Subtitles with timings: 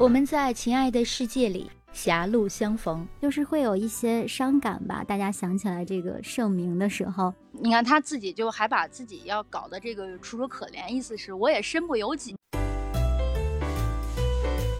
[0.00, 5.02] 我们在情爱的世界里狭路相逢，就是会有一些伤感吧。
[5.02, 12.36] 大家想起来这个盛名的时候，你看他自己就还把自己要搞的这个楚楚可怜，意思是我也身不由己。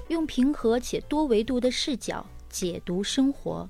[0.07, 3.69] 用平和且多维度的视角解读生活，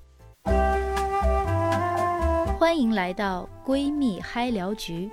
[2.59, 5.11] 欢迎来到闺蜜嗨聊局。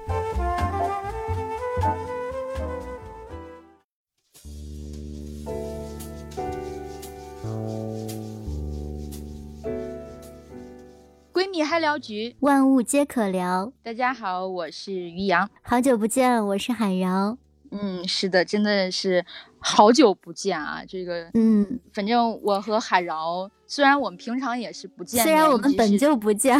[11.75, 13.73] 闺蜜嗨聊局，万物皆可聊。
[13.83, 17.37] 大家好，我是于洋，好久不见，我是海饶。
[17.69, 19.25] 嗯，是的，真的是
[19.67, 20.83] 好久不见啊！
[20.87, 26.55] 这个，嗯，反正我和海饶，虽然我们平常也是不见，虽然我们本就不见，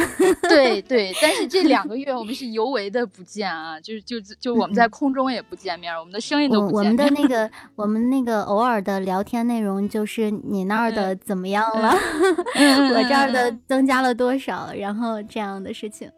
[0.50, 3.80] 对 对，但是这两个月我们是尤为的不见啊！
[3.80, 6.78] 就是就就我们在空中也不见面，我们的声音都不见。
[6.78, 11.92] 我们的那个我们那个偶尔的聊天内容，就是你那儿的怎么样了，
[12.58, 16.10] 我这儿的增加了多少，然后这样的事情。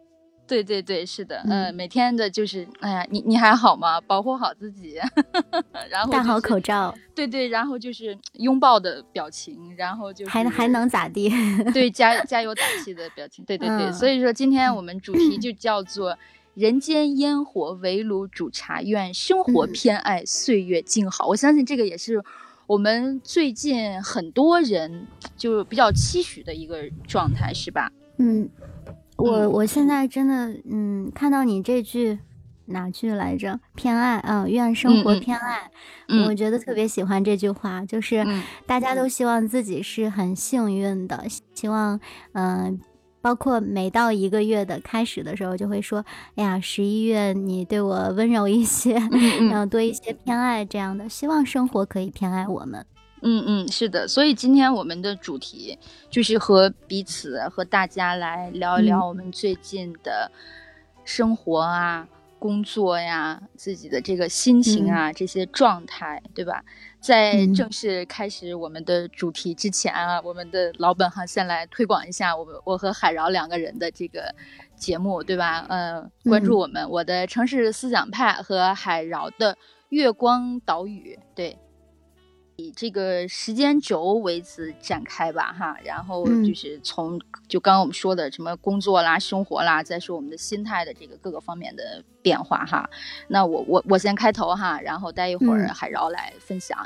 [0.48, 4.00] 对对对，是的，嗯，每天的就是，哎呀，你你还好吗？
[4.00, 4.98] 保护好自己，
[5.90, 11.30] 然后戴好口罩，对对，然后就是拥抱的表情，然后就还还能咋地？
[11.74, 13.92] 对，加加油打气的表情，对对对。
[13.92, 16.16] 所以说，今天我们主题就叫做
[16.54, 21.26] “人间烟火围炉煮茶，愿生活偏爱岁月静好”。
[21.28, 22.24] 我相信这个也是
[22.66, 27.92] 我们最近很多人就比较期许的一个状态，是吧？
[28.16, 28.48] 嗯。
[29.18, 32.18] 我我现在真的，嗯，看到你这句
[32.66, 33.58] 哪句来着？
[33.74, 35.70] 偏爱啊，愿生活偏爱。
[36.26, 38.24] 我觉得特别喜欢这句话，就是
[38.64, 41.98] 大家都希望自己是很幸运的，希望，
[42.32, 42.78] 嗯，
[43.20, 46.04] 包括每到一个月的开始的时候，就会说，
[46.36, 48.94] 哎呀，十一月你对我温柔一些，
[49.50, 52.86] 然后多一些偏爱这样的，希望生活可以偏爱我们。
[53.22, 55.78] 嗯嗯，是的，所以今天我们的主题
[56.10, 60.30] 就是和彼此和大家来聊一聊我们最近的
[61.04, 62.06] 生活啊、
[62.38, 66.62] 工作呀、自己的这个心情啊这些状态，对吧？
[67.00, 74.34] 在正式开始我们的主题之前啊，我们的老本行先来推广一下我们我和海饶两个人的这个
[74.76, 75.64] 节目，对吧？
[75.68, 79.56] 呃，关注我们我的城市思想派和海饶的
[79.90, 81.56] 月光岛屿，对。
[82.60, 92.90] 以这个时间轴为此展开吧，哈，然后就是从就刚刚我们说的什么工作啦、生活啦，再说我们的心态的这个各个方面的变化，哈。
[93.28, 96.76] 那我我我先开头哈，然后待一会儿海饶来分享。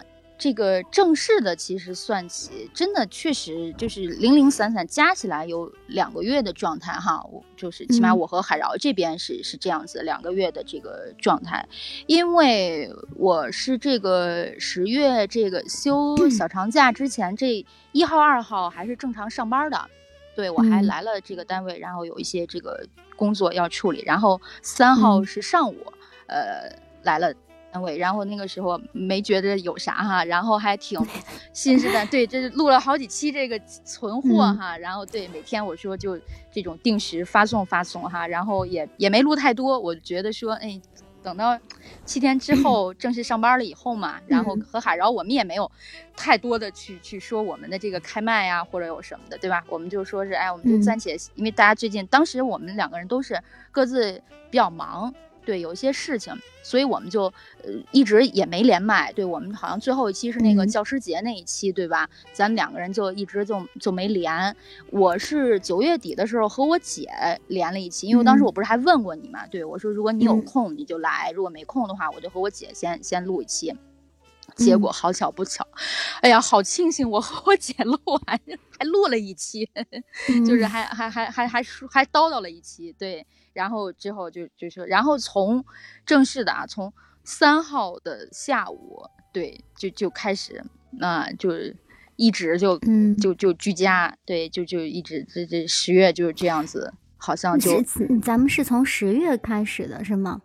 [0.42, 11.64] 这个正式的其实算起，真的确实就是零零散散加起来有两个月的状态哈，我就是起码我和海饶这边是是这样子两个月的这个状态，
[12.08, 19.88] 因为我是这个十月这个休小长假之前这一号二号还是正常上班的，
[20.34, 25.92] 对我还来了这个单位，然后有一些这个工作要处理，然后三号是上午，
[26.26, 26.69] 呃
[27.04, 27.32] 来了。
[27.72, 31.00] 单位，然后那个时候没觉得有啥哈，然后还挺
[31.55, 32.05] 新鲜的。
[32.06, 36.21] 对，这是录了好几期这个存货哈，然后对每天我说就
[36.53, 40.78] 这种定时发送发送哈，然后也也没录太多，我觉得说哎，
[41.22, 41.59] 等到
[42.05, 45.71] 七天之后正式上班了以后嘛，然后和海饶我们也没有
[46.15, 49.65] 太多的去去说我们的这个开麦呀或者有什么的，对吧？
[49.69, 53.41] 我们就说是哎，我们就暂且，因为大家最近当时我们两个人都是
[53.71, 55.15] 各自比较忙。
[55.44, 57.25] 对，有一些事情，所以我们就
[57.64, 59.12] 呃一直也没连麦。
[59.12, 62.08] 对我们好像最后一期是那个教师节那一期，对吧？
[62.32, 64.54] 咱们两个人就一直就就没连。
[64.91, 67.08] 我是九月底的时候和我姐
[67.48, 69.47] 连了一期，因为当时我不是还问过你嘛？
[69.47, 73.74] 对我说，如果你有空你就来，如果没空的话，我就和我姐先先录一期。
[74.62, 75.66] 结果好巧不巧，
[76.20, 78.40] 哎呀，好庆幸我和我姐 录完
[78.78, 79.68] 还录了一期，
[80.46, 83.26] 就是还还还还还还叨叨了一期，对。
[83.52, 85.62] 然后之后就就说，然后从
[86.06, 86.90] 正式的啊，从
[87.22, 91.53] 三号的下午，对，就就开始，那就
[92.16, 97.82] 一直就嗯就就居家，对，就就一直这这十月就是这样子，好像就
[98.22, 100.41] 咱们是从十月开始的是吗？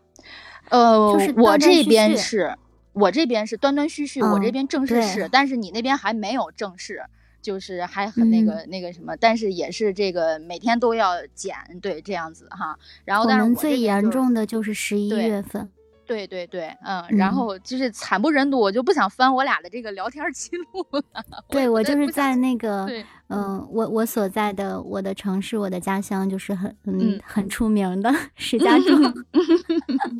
[0.69, 2.53] 呃，就是我这边是，
[2.99, 7.03] 我这边是断断续续，我这边正式是，但是你那边还没有正式。
[7.39, 12.77] 就是还很那个那个什么，但是也是这个每天都要减，对这样子哈。
[13.05, 15.69] 然后，但是我们最严重的就是十一月份。
[16.05, 21.23] 对对对，嗯，然后就是惨不忍睹，我就不想翻我俩的这个聊天记录了。
[21.47, 22.85] 对我就是在那个，
[23.29, 29.01] 嗯，我我所在的我的城市，我的家乡就是很嗯很出名的 石家 庄。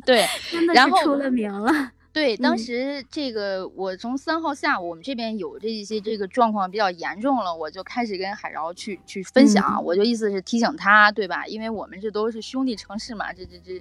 [0.06, 1.92] 对，真的是出了名了。
[2.18, 11.46] 对，当时这个我从三号下午，我们这边有这一些这个状况比较严重了，我就开始跟海饶去去分享，我就意思是提醒他，对吧？
[11.46, 13.80] 因为我们这都是兄弟城市嘛，这这这，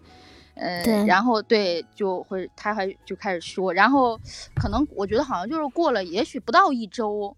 [0.53, 4.19] 呃，然后对，就会他还就开始说，然后
[4.55, 7.35] 可能我觉得好像就是过了，也许不到一周。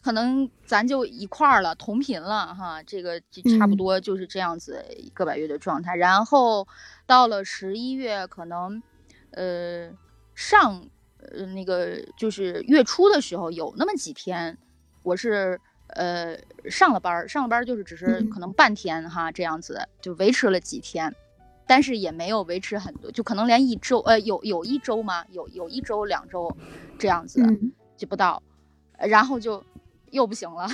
[0.00, 5.94] 可能咱就一块儿了，同频了哈，这个就差不多就是这样子一个把月的状态。
[5.94, 6.66] 然后
[7.06, 8.82] 到了十一月，可能
[9.30, 9.90] 呃
[10.34, 10.82] 上
[11.18, 14.56] 呃那个就是月初的时候，有那么几天，
[15.02, 15.58] 我是
[15.88, 16.36] 呃
[16.70, 21.14] 上了班，上了班就是只是可能半天哈，这样子就维持了几天，
[21.66, 25.24] 但是也没有维持很多，就可能连一周呃有有一周吗？
[25.30, 26.56] 有有一周两周
[26.98, 27.42] 这样子
[27.96, 28.42] 就不到，
[28.98, 29.62] 然后就。
[30.12, 30.68] 又不行了，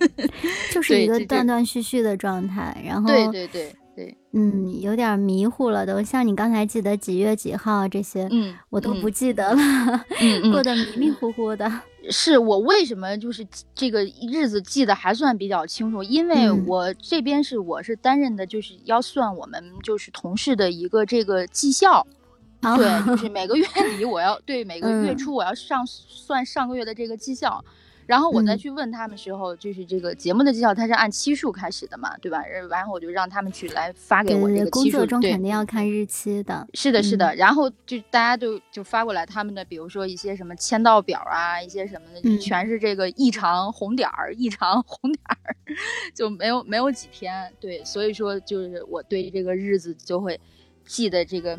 [0.70, 6.02] 就是一个断断续续的状态，然后对对对对，嗯，有点迷糊了都。
[6.02, 10.04] 像你刚才记得几月几号这些，嗯，我都不记得了，
[10.52, 11.80] 过得迷迷糊糊的。
[12.10, 13.44] 是我为什么就是
[13.74, 16.02] 这个日子记得还算比较清楚？
[16.02, 22.06] 因为我这边是我是担任的，就是要算我们就是同事的一个这个绩效，
[22.60, 23.66] 对，就是每个月
[23.96, 27.64] 底我要对每个月初我要上算上个月的这个绩效。
[28.06, 32.40] 然后我再去问他们时候，就是这个节目的绩效，它是按期数开始的嘛，对吧？
[32.70, 34.70] 然后我就让他们去来发给我这个期数。
[34.70, 36.66] 工作中肯定要看日期的。
[36.72, 37.34] 是的，是的。
[37.34, 45.56] 然后就大家都就发过来他们的，比如说一些什么签到表啊，一些什么的，全是这个异常红点儿，异常红点儿，
[46.14, 47.52] 就没有没有几天。
[47.58, 50.40] 对，所以说就是我对这个日子就会
[50.86, 51.58] 记得这个，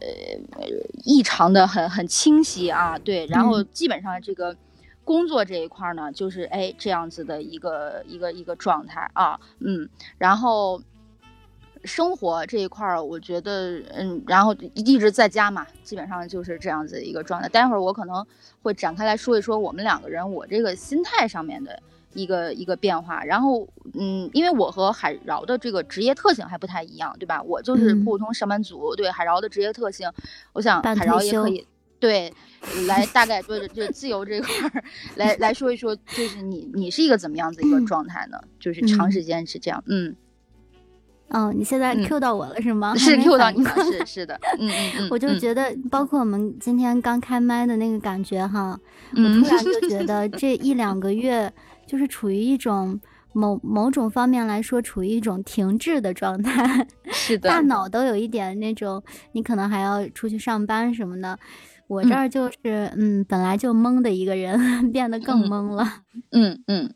[0.00, 0.08] 呃，
[1.04, 2.98] 异常的很很清晰啊。
[2.98, 4.56] 对，然后基本上这个。
[5.06, 9.88] 工作这一块呢，就是哎这样子的一个一个一个状态啊，嗯，
[10.18, 10.82] 然后
[11.84, 17.48] 生活这一块，我觉得嗯，然后一直在家嘛，基本上就是这样子一个状态。
[17.48, 18.26] 待会儿我可能
[18.62, 21.80] 会展开来说一说我们两个人我这个心态上面的
[22.12, 23.22] 一个一个变化。
[23.22, 27.40] 然后嗯，因为我和海饶的这个职业特性还不太一样，对吧？
[27.40, 30.10] 我就是普通上班族，对海饶的职业特性，
[30.52, 31.64] 我想海饶也可以。
[32.06, 32.32] 对，
[32.86, 34.84] 来大概就就自由这块儿
[35.16, 38.38] 来来说一说，就是你你是一个怎么样子一个状态呢？
[38.60, 40.14] 就是长时间是这样，嗯，
[41.30, 42.94] 哦，你现在 Q 到我了是吗？
[42.94, 48.78] 是 Q 到你了，是是的，嗯嗯嗯， 我就觉得，包括我们今天刚开麦的那个感觉哈，
[49.12, 51.52] 我突然就觉得 这一两个月
[51.86, 53.00] 就是处于一种
[53.32, 59.02] 某某种方面来说处于一种停滞的状态，是的，大脑都有一点那种，
[59.32, 61.38] 你可能还要出去上班什么的。
[61.88, 64.58] 我这儿就是，嗯，本来就懵的一个人，
[64.90, 66.02] 变得更懵了。
[66.32, 66.92] 嗯嗯，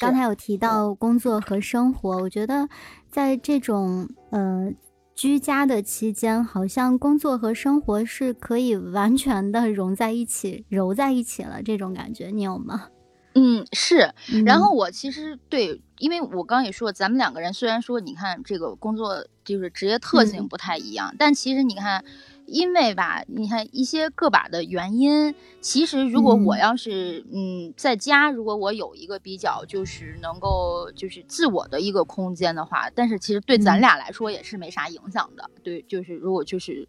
[0.00, 2.68] 刚才有提到工作和生活，我觉得
[3.10, 4.72] 在这种呃
[5.14, 12.88] 居家的期间，好像工作和生活是可以完全的融在一起、揉在一起了，这种感觉你有吗？
[13.34, 14.14] 嗯，是。
[14.46, 22.02] 然后我其实对，因为我刚也说，咱们两个人虽然说，你看这个工作就是职业特性不太一样，但其实你看。
[22.46, 35.50] 因为吧，你看一些个把的原因，其实如果我要是嗯在家，如果我有一个比较就是能够就是自我的一个空间的话，但是其实对咱俩来说也是没啥影响的。
[35.62, 36.86] 对，就是如果就是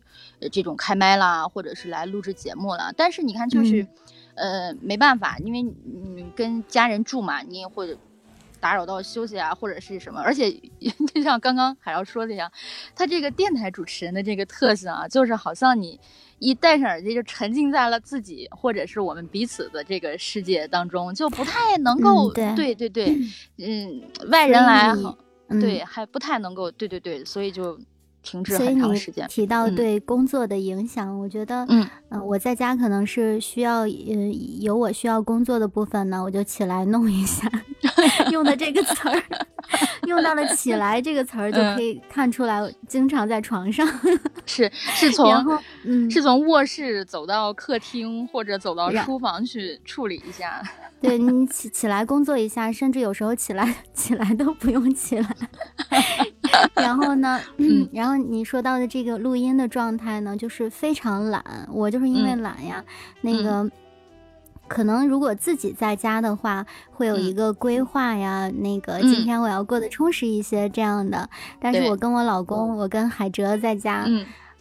[0.51, 3.87] 这种开麦啦，或者是来录制节目了，但是你看就是
[4.35, 7.97] 呃没办法，因为你跟家人住嘛，你也会。
[8.65, 10.51] 打扰到休息啊，或者是什么，而且
[11.13, 12.51] 就像刚刚海瑶说的一样，
[12.95, 15.99] 他这个电台主持人的这个特性啊，就是好像你
[16.39, 23.15] 一戴上耳机就沉浸在了自己或者是我们彼此的这个世界当中，就不太能够对对对，
[23.57, 24.91] 嗯，外人来
[25.61, 27.79] 对还不太能够对对对，所以就。
[28.25, 29.25] 停滞很长时间。
[29.29, 31.87] 提到对工作的影响，我觉得，嗯，
[32.27, 33.87] 我在家可能是需要，呃，
[34.59, 37.49] 有我需要工作的部分呢，我就起来弄一下。
[38.31, 39.23] 用的这个词儿，
[40.07, 43.87] 用到了“起来”这个词儿，就可以看出来，经常在床上。
[44.45, 45.31] 是是从，
[45.83, 50.61] 嗯，是从卧室走到客厅，或者走到厨房去处理一下。
[50.99, 55.29] 对你起起来工作一下，甚至有时候起来起来都不用起来。
[56.75, 61.43] 然后呢， 嗯，然后你说到的这个录音的状态呢，就是非常懒。
[61.71, 62.83] 我就是因为懒呀，
[63.21, 63.69] 那个
[64.67, 71.29] 可能如果自己在家的话，会有一个规划呀，那个今天我要过得充实一些这样的。
[71.59, 74.05] 但是我跟我老公，我跟海哲在家，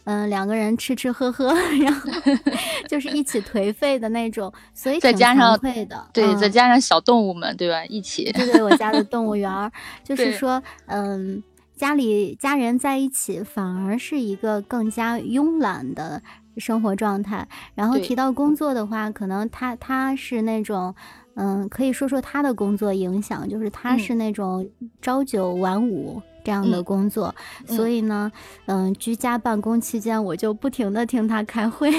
[0.05, 2.09] 嗯，两个人吃吃喝喝，然后
[2.87, 7.83] 就是一起颓废的那种，所以再加上的，对，再加上小动物们，对吧？
[7.85, 9.71] 一起，对对，我家的动物园儿，
[10.05, 11.41] 就是说，嗯。
[11.75, 16.21] 家里家人在一起，反而是一个更加慵懒的
[16.57, 17.47] 生活状态。
[17.73, 20.95] 然后提到工作的话，可能他他是那种，
[21.35, 24.69] 嗯，可以说说他的工作影响，就是他是那种
[25.01, 26.21] 朝九晚五。
[26.45, 27.33] 这样的工作，
[27.65, 28.31] 所以呢，
[28.67, 31.91] 嗯，居家办公期间，我就不停的听他开会，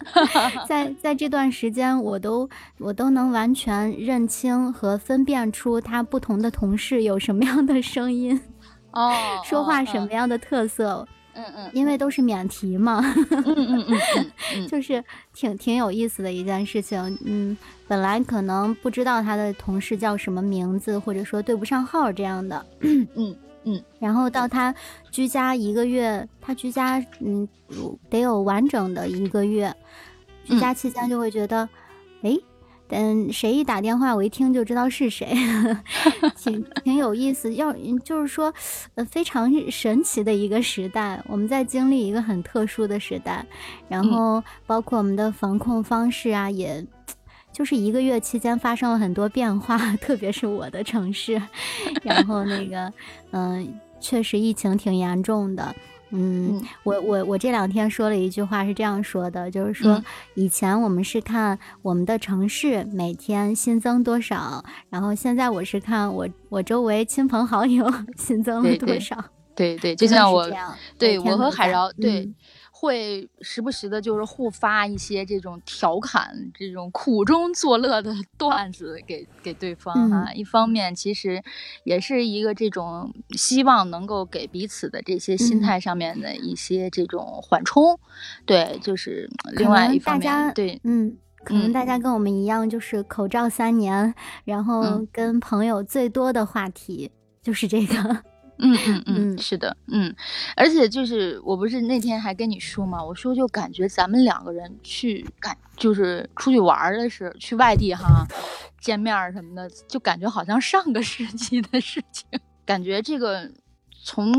[0.66, 2.48] 在在这段时间，我都
[2.78, 8.40] 我都能完全认清和分辨出他不同的同事有什么样的声音，
[8.92, 13.00] 哦，说话什么样的特色，嗯嗯，因为都是免提嘛，
[13.44, 13.98] 嗯嗯
[14.56, 15.02] 嗯， 就是
[15.34, 17.56] 挺挺有意思的一件事情，嗯，
[17.88, 23.36] 本来可能不知道他的同事叫什么名字，或者说对不上号这样的，嗯。
[23.64, 24.74] 嗯，然后到他
[25.12, 27.46] 居家一个月，他居家嗯
[28.10, 29.72] 得有完整的一个月，
[30.44, 31.62] 居家期间就会觉得，
[32.22, 32.40] 哎，嗯，
[33.32, 35.34] 谁一打电话，我一听就知道是谁，
[36.36, 37.54] 挺挺有意思。
[37.54, 37.72] 要
[38.04, 38.52] 就是说，
[38.94, 43.44] 呃，非常神奇的一个时代，我们在经历一个很特殊的时代，
[43.88, 46.86] 然后包括我们的防控方式啊，也。
[47.52, 51.38] 就是一个月期间发生了很多变化， 特别是我的城市，
[52.02, 52.90] 然后那个，
[53.32, 55.76] 嗯，确实疫情挺严重的。
[56.12, 60.02] 嗯，我我我这两天说了一句话是这样说的，就是说
[60.34, 69.16] 以前我们是看我们的城市每天新增多少，然后现在我是看我我周围亲朋好友 新增了多少。
[69.54, 70.50] 对对，就像我，
[70.98, 72.30] 对我和海饶对。
[72.82, 80.32] 会时不时的，就是互发一些这种调侃、这种苦中作乐的 段子给给对方啊。
[80.34, 81.40] 一方面，其实
[81.84, 87.96] 也是一个这种希望能够给彼此的这些心态上面的一些这种缓冲。
[88.44, 94.12] 对，就是另外一方面，对，嗯，可能大家跟我们一样，就是口罩三年，
[94.44, 98.24] 然后跟朋友最多的话题就是这个。
[98.62, 100.14] 嗯 嗯嗯，是的，嗯，
[100.56, 108.24] 而且就是我不是那天还跟你说嘛，我说就感觉咱们两个人去感就是出去玩的时候，去外地哈，
[108.80, 112.26] 见面什么的，就感觉好像上个世纪的事情，
[112.64, 113.50] 感觉这个
[114.02, 114.32] 从。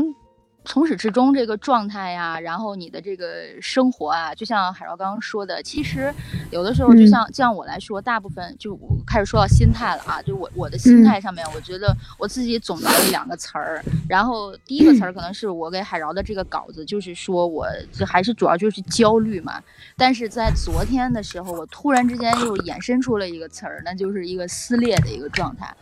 [0.64, 6.12] 从始至终这个状态呀，然后你的这个生活啊，就像海绕刚刚说的，其实
[6.50, 19.62] 有的时候就像就像我来说，大部分就我开始说到心态了啊，就我我的心态上面，我觉得我自己总结了两个词儿，然后第一个词儿可能是我给海饶的这个稿子，就是说我就还是主要就是焦虑嘛，
[19.96, 25.74] 但是在昨天的时候，我突然之间又衍生出了一个词儿，那就是一个撕裂的一个状态，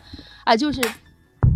[0.44, 0.80] 啊，就是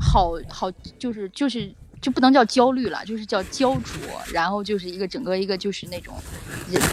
[0.01, 1.69] 好好就是就是。
[1.69, 1.75] 就
[2.13, 3.99] 不能叫焦虑了，就是叫焦灼，
[4.33, 6.15] 然后就是一个整个一个就是那种，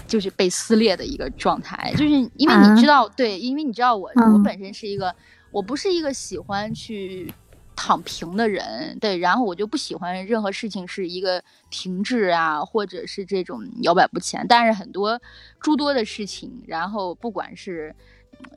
[0.07, 1.93] 就是被撕裂的一个状态。
[1.97, 5.13] 就是因为你知道，对，因为你知道我我本身是一个，
[5.51, 7.31] 我不是一个喜欢去
[7.75, 14.45] 躺平的人，对，然后我就不喜欢任何事情是一个停滞啊，或者是这种摇摆不前。
[14.47, 15.21] 但是很多
[15.59, 17.93] 诸多的事情，然后不管是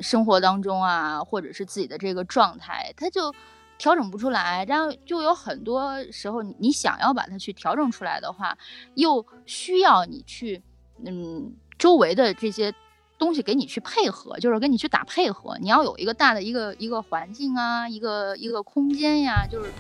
[0.01, 3.35] 生活当中啊，或者是自己的这个状态，它就。
[3.79, 8.57] 调整不出来，然后就有很多时候，你想要把它去调整出来的话，
[8.95, 10.63] 又需要你去，
[11.05, 12.73] 嗯，周围的这些
[13.19, 15.59] 东西给你去配合，就是跟你去打配合。
[15.61, 19.71] 你要有一个大的一个一个环境啊，一个一个空间呀，就是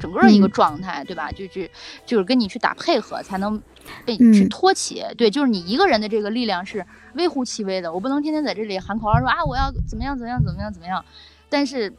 [0.00, 1.30] 整个一个状态，对吧？
[1.30, 1.70] 就去
[2.06, 3.60] 就是跟你去打配合，才能
[4.06, 5.04] 被去托起。
[5.18, 11.04] 对，就是你一个人的这个力量是微乎其微的，我不能天天在这里喊口号说啊，我要怎么样怎么样怎么样怎么样，
[11.50, 11.92] 但是。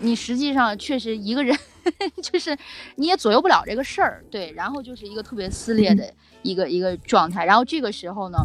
[0.00, 1.56] 你实际上确实一个人，
[2.22, 2.56] 就是
[2.96, 4.52] 你也左右不了这个事儿，对。
[4.52, 6.12] 然后就是一个特别撕裂的
[6.42, 7.44] 一个一个状态。
[7.44, 8.38] 然后这个时候呢，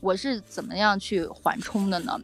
[0.00, 2.20] 我是怎么样去缓冲的呢？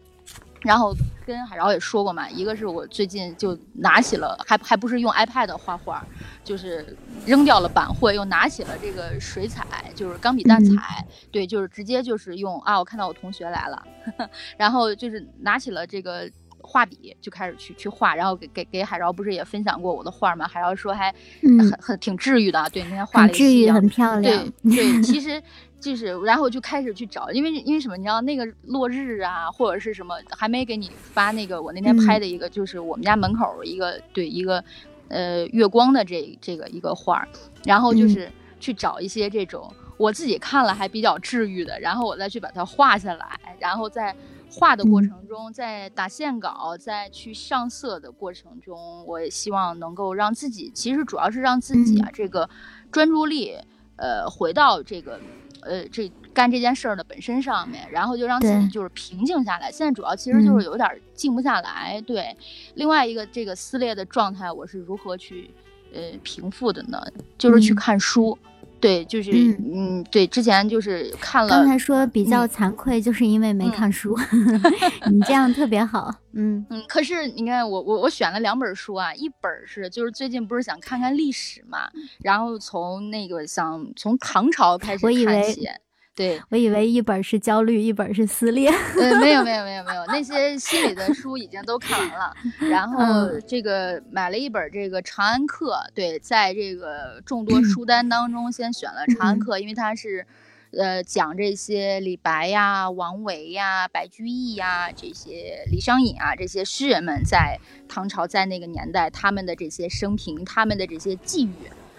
[0.60, 0.94] 然后
[1.26, 6.06] 跟海饶也说过嘛，一个是我最近就拿起了，还还不是用 iPad 画画，
[6.44, 6.96] 就是
[7.26, 13.86] 扔掉了板绘，又拿起了这个水彩，就是钢笔淡彩，对，就是直接就是用啊，我看到我同学来了，
[14.56, 16.30] 然后就是拿起了这个。
[16.62, 20.46] 画笔就开始去去画，然后给给给海饶不是也分享过我的画吗？
[20.46, 24.50] 海饶说还很很挺治愈的，对那天画了一治愈很漂亮。
[24.62, 25.42] 对对， 其实
[25.80, 27.96] 就是然后就开始去找，因为因为什么？
[27.96, 34.62] 你知道那个落日啊，或者是什么，还没给你发那个我那天拍的一个，就是我们家门口一个对一个
[35.08, 37.26] 呃月光的这这个一个画，
[37.64, 44.14] 然后就是去找一些这种我自己看了还比较治愈的，然后我再去把它画下来，然后再。
[44.52, 52.48] 画的过程中，在打线稿，在去上色的过程中，我也希望能够让自己，其实主要是让自己啊，这个
[52.90, 53.56] 专注力，
[53.96, 55.18] 呃，回到这个，
[55.62, 59.72] 呃，这干这件事儿的本身上面，然后就让自己就是平静下来。
[59.72, 61.98] 现在主要其实就是有点静不下来。
[62.02, 62.36] 对，
[62.74, 65.50] 另外一个这个撕裂的状态，我是如何去
[65.94, 67.02] 呃平复的呢？
[67.38, 68.36] 就是去看书。
[68.82, 69.30] 对，就是
[69.72, 71.48] 嗯，对，之前就是看了。
[71.48, 74.18] 刚才说比较惭愧，就是因为没看书。
[75.08, 76.84] 你这样特别好，嗯嗯。
[76.88, 81.88] 可是你看，我我我选了两本书啊，一本是就是最近不是想看看历史嘛，
[82.24, 85.68] 然后从那个想从唐朝开始看起。
[86.14, 88.70] 对我以为一本是焦虑，一本是撕裂。
[88.94, 92.34] 对，没有没有没有没有，那 些心理的书已经都看完了。
[92.68, 100.26] 然后这个买了一本这个《长安客》，对，在这个众多书单当中先选了《长安客》，因为它是，
[100.72, 111.52] 呃，讲这些李白呀、王维呀、白居易呀这些李商隐啊这些诗人们在唐朝在那个年代他们的这些生平，他们的这些际遇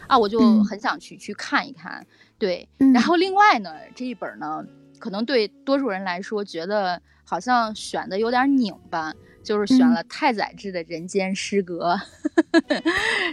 [0.07, 2.05] 啊，我就很想去去看一看。
[2.37, 4.63] 对，然后另外呢，这一本呢，
[4.99, 11.95] 可能对多数人来说觉得好像选的有点拧巴，就是选了太宰治的《人间失格》。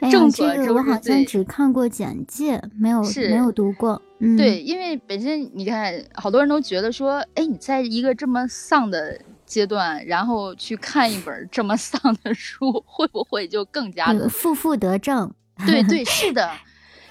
[0.10, 4.00] 众所周知，我好像只看过简介，没有没有读过。
[4.20, 15.32] 嗯，对，因为本身你看，好多人都觉得说，哎，你在一个这么丧的阶段，然后去看一本这么丧的书，会不会就更加的负负得正？
[15.66, 16.50] 对对，是的。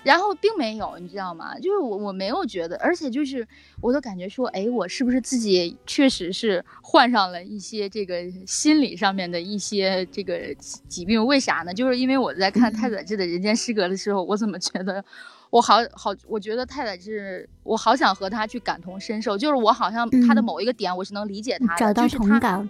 [0.01, 1.53] 然后并没有，你知道吗？
[1.59, 3.45] 就是我我没有觉得，而且就是
[3.81, 10.55] 我都感觉说，哎，我是不是自己确实是患上了一些这个心理上面的一些这个
[10.87, 11.23] 疾病？
[11.25, 11.73] 为啥呢？
[11.73, 15.03] 就是因为我在看太宰治的《人间失格》的时候，我怎么觉得
[15.49, 22.63] 我好好，我觉得太宰治，我好想和他去感同身受，就是我好像他的某一个点，我是能理解他的，找到同感。
[22.63, 22.69] 是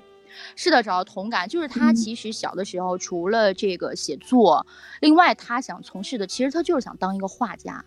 [0.69, 4.65] 的，找到同感，就是他其实小的时候除了这个写作，
[5.01, 7.85] 另外他想从事的，其实他就是想当一个画家。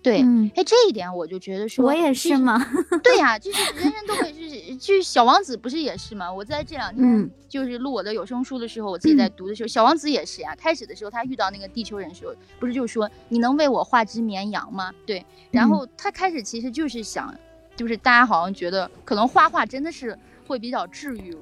[0.00, 0.22] 对，
[0.54, 2.64] 哎，这一点我就觉得说，我也是吗？
[3.02, 6.32] 对呀，就是人人都会，就 是就是小王子不是也是吗？
[6.32, 10.54] 我在这两天就是录我的有声书的时候，我自己在读的时候，小王子也是呀。
[10.56, 14.92] 开始的时候他遇到那个地球人的时候，不是就说你能为我画只绵羊吗？
[15.04, 17.34] 对，然后他开始其实就是想，
[17.74, 20.16] 就是大家好像觉得可能画画真的是
[20.46, 21.36] 会比较治愈。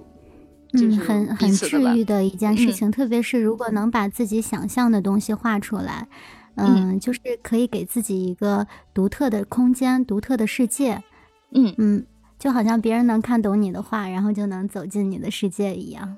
[0.73, 6.09] 嗯，很很治愈的一件事情，特别是如果能把自己想象的东西画出来，
[6.57, 11.03] 嗯，就是可以给自己一个独特的空间、独特的世界，
[11.53, 12.07] 嗯嗯，
[12.39, 16.17] 就好像别人能看懂你的画，然后就能走进你的世界一样。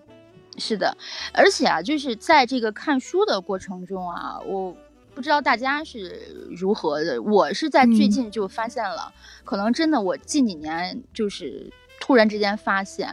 [0.57, 0.97] 是的，
[1.33, 4.75] 而且啊，就是在这个看书的过程中啊，我
[5.15, 9.13] 不知道大家是如何的，我是在最近就发现了，
[9.45, 11.71] 可能真的我近几年就是。
[12.01, 13.09] 突然之间发现，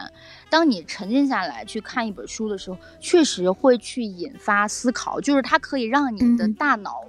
[0.48, 7.04] 当你沉浸下来去看一本书的时候，确实会去引发思考，就是它可以让你的大脑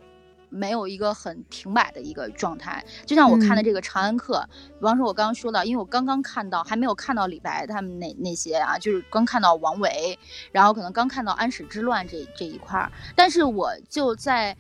[0.50, 2.84] 没有一个很停摆的一个状态。
[3.06, 4.40] 就像我看的这个《长安客》，
[4.80, 10.18] 比方说我刚刚说到，因为我刚刚看到，还没有看到李白他们那那些啊，就是刚看到王维，
[10.52, 14.58] 然后可能刚看到安史之乱这这一块儿，但是我就在。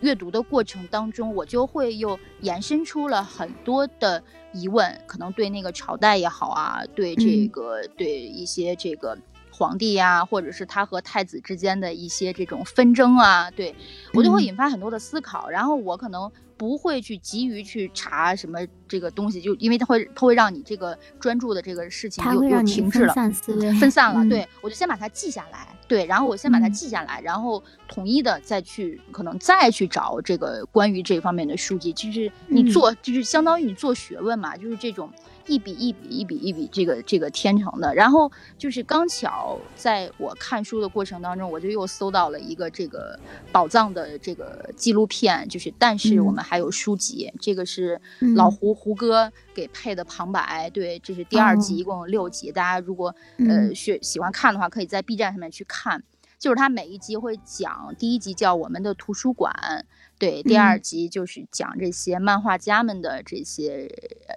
[0.00, 4.22] 阅读的过程当中，我就会又延伸出了很多的
[4.56, 9.16] 疑问，可能对那个朝代也好啊，对这个对一些这个
[9.56, 13.74] 皇帝呀，或者是他和太子之间的一些这种纷争啊，对
[14.12, 16.30] 我就会引发很多的思考，然后我可能。
[16.58, 24.26] 不会去急于去查什么这个东西，就因为它会它会让你这个专注的这个事情又又停滞了，分散思维，分散了。
[24.26, 35.10] 对我就先把它记下来，对，然后我先把它记下来，然后统一的再去可能再去找这个关于这方面的书籍，就是你做就是相当于你做学问嘛，就是这种。
[35.46, 37.94] 一笔一笔一笔一笔，这个这个天成的。
[37.94, 43.18] 然后就是刚巧在我看书的过程当中，我就又搜到了一个这个
[43.52, 48.00] 宝藏的这个纪录片，就是但是我们还有书籍，这个是
[48.34, 50.68] 老胡胡歌给配的旁白。
[50.70, 52.50] 对，这是第二集，一共有六集。
[52.52, 56.02] 大家如果呃学喜欢看的话，可以在 B 站上面去看。
[56.38, 59.86] 就是他每一集会讲，第一集叫我们的图书馆。
[60.18, 63.90] 对，第二集就是讲这些漫画家们的这些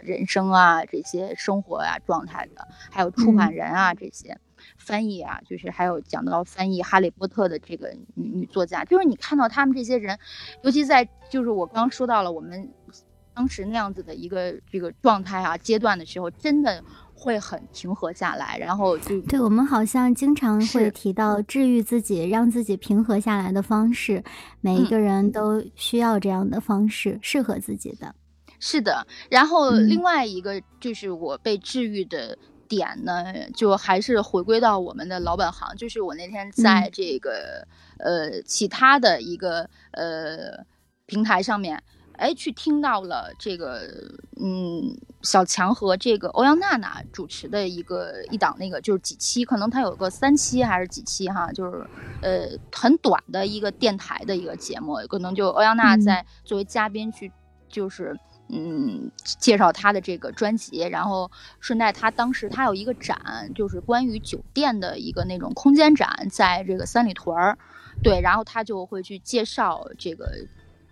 [0.04, 4.38] 人生啊，这些生活啊状态的，还有出版人啊这些。
[4.78, 10.20] 翻译啊，就是还有讲到翻译《哈利波特》的这个女女作家，就是你看到他们这些人，
[10.64, 12.70] 尤其在就是我刚说到了我们
[13.34, 16.84] 当时那样子的一个这个状态啊阶段的时候，真的。
[17.20, 24.24] 会很平和下来，然后就对我们好像经常会提到治愈自己、让自己平和下来的方式。
[24.62, 28.16] 每一个人都需要这样的方式，适合自己的。
[28.58, 32.38] 是的，然后另外一个就是我被治愈的
[32.70, 40.66] 点呢，就还是回归到我们的老本行，就是我那天在这个呃其他的一个呃
[41.06, 41.84] 平台上面。
[42.20, 43.88] 哎，去听到了这个，
[44.42, 51.88] 嗯，小强和这个欧阳娜娜主持的一个一档那个就是几期，可能他有个三期还是几期哈，就是
[52.22, 57.32] 呃很短的一个电台的一个节目，可能就欧阳娜在作为嘉宾去
[57.70, 67.58] 就是嗯介绍她的这个专辑，然后顺带她当时她有一个展，就是关于酒店的一个那种空间展，在这个三里屯儿，
[68.04, 70.30] 对，然后他就会去介绍这个。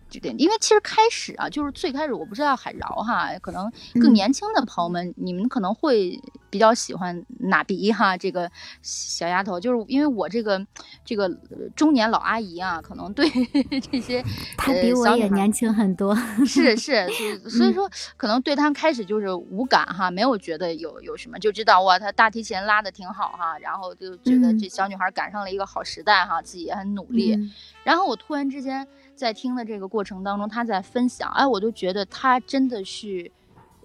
[0.09, 8.49] 这点，因为其实开始啊，就是最开始我不知道海饶哈，可能更年轻的朋友们，你们可能会比较喜欢哪比哈这个
[8.81, 10.65] 小丫头，就是因为我这个
[11.03, 11.29] 这个
[11.75, 13.29] 中年老阿姨啊，可能对
[13.91, 14.23] 这些
[14.57, 16.15] 她比我也年轻很多，
[16.45, 17.07] 是是，
[17.49, 27.37] 所以说可能对她开始就是无感哈，没有觉得有有什么，就知道哇，她大提琴拉的挺好哈，然后就觉得这小女孩赶上了一个好时代哈，自己也很努力，
[27.83, 28.87] 然后我突然之间。
[29.17, 33.31] 在听的这个过程当中，他在分享，哎，我就觉得他真的是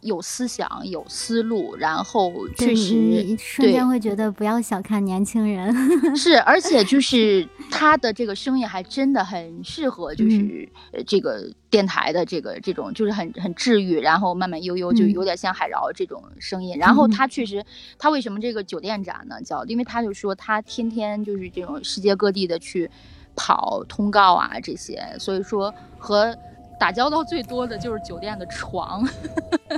[0.03, 5.75] 有思想、有思路，然后确实瞬间会觉得不要小看年轻人，
[6.15, 16.77] 是，而且就是他的这个声音还真的很适合，就是呃这个电台的这个这种，就是很很治愈，然后慢慢悠悠，就有点像海饶这种声音。
[16.77, 17.65] 然后他确实，
[17.99, 19.41] 他为什么这个酒店展呢？
[19.43, 22.91] 叫，因为他就说他天天就是这种世界各地的去。
[23.35, 26.37] 跑通告啊，这些，所以说和
[26.79, 29.07] 打交道最多的就是酒店的床，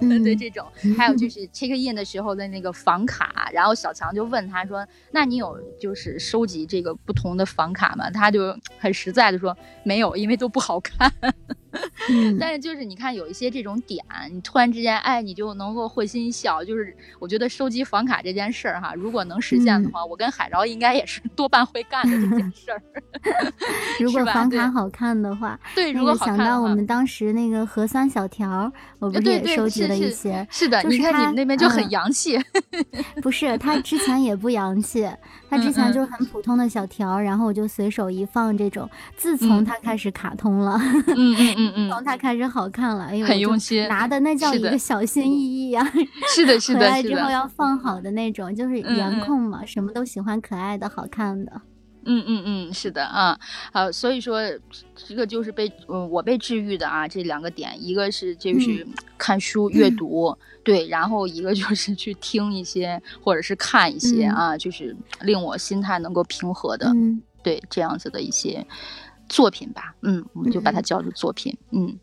[0.22, 11.12] 对这种，还有就是 check in 的时候的那个房卡，然后小强就问他说：“那你有就是收集这个不同的房卡吗？”他就很实在的说：“没有，因为都不好看。
[12.38, 16.62] ”但是就是你看有一些这种点，你突然之间哎，你就能够会心一笑。
[16.62, 22.80] 就是我觉得收集房卡这件事儿哈，如果能实现的话，我跟海饶应该也是多半会干的这件事儿。
[23.98, 30.46] 如果房卡好看的话，对，如果想到我们当时那个核酸小条，我不是也收集了一些？
[30.50, 32.38] 是的，你看你们那边就很洋气。
[33.22, 35.08] 不是，他之前也不洋气，
[35.48, 38.88] 他之前就是很普通的小条，然后我就随手一放这种。
[39.16, 41.90] 自从他开始卡通了，嗯嗯嗯嗯。
[41.90, 45.86] 从他开始好看了，哎呦，很用心，拿的那叫一个小心翼翼啊。
[46.34, 51.62] 是的，是的，回来之后要放好的那种，就是颜控嘛，什么都喜欢可爱的、好看的。
[52.06, 53.38] 嗯嗯嗯，是的啊，
[53.72, 54.40] 好，所以说
[54.94, 58.86] 这个就是被嗯我被治愈的啊，这两个点，一个是就是
[59.18, 66.92] 看书阅读，对，然后一个就是去听一些或者是看一些啊，就是令我心态能够平和的，
[67.42, 68.66] 对，这样子的一些。
[69.26, 71.98] 作品吧，嗯，我们就把它叫做作品，嗯，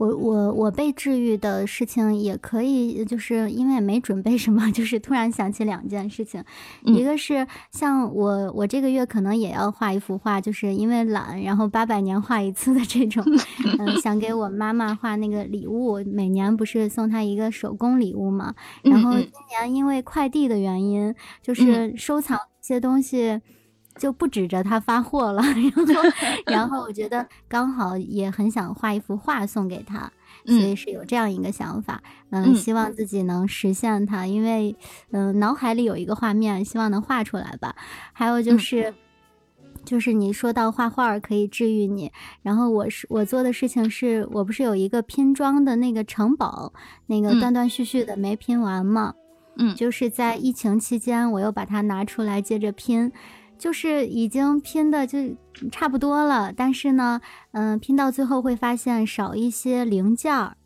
[0.00, 6.42] 我我我被治愈的事情也可以，就是因为没准备什么， 就是突然想起两件事情，
[6.84, 13.22] 一个是像我我这个月可能也要画一幅画，就是因为懒，然后八百年画一次的这种，
[13.78, 23.38] 嗯，想给我妈妈画那个礼物，每年不是送她一个手工礼物嘛，然后今年因为快递的原因，就是收藏一些东西。
[24.00, 26.02] 就不指着他发货了， 然后，
[26.46, 30.10] 然后我觉得刚好也很想画一幅画送给他，
[30.46, 34.74] 所以是有这样一个想法，嗯，希望自己能实现它，因为，
[35.10, 37.76] 嗯，脑海里有一个画面，希望能画出来吧。
[38.14, 38.94] 还有就是，
[39.84, 42.10] 就是你说到画画可以治愈你，
[42.40, 46.72] 然后我是我做的事情是我不是有一个拼装的那个城堡，
[47.06, 49.12] 那个断断续续的没拼完嘛？
[49.56, 53.12] 嗯，就是在疫情期间，我又把它拿出来接着拼。
[53.60, 55.18] 就是已经拼的就
[55.70, 57.20] 差不多了，但是呢，
[57.52, 60.56] 嗯，拼到最后会发现少一些零件儿。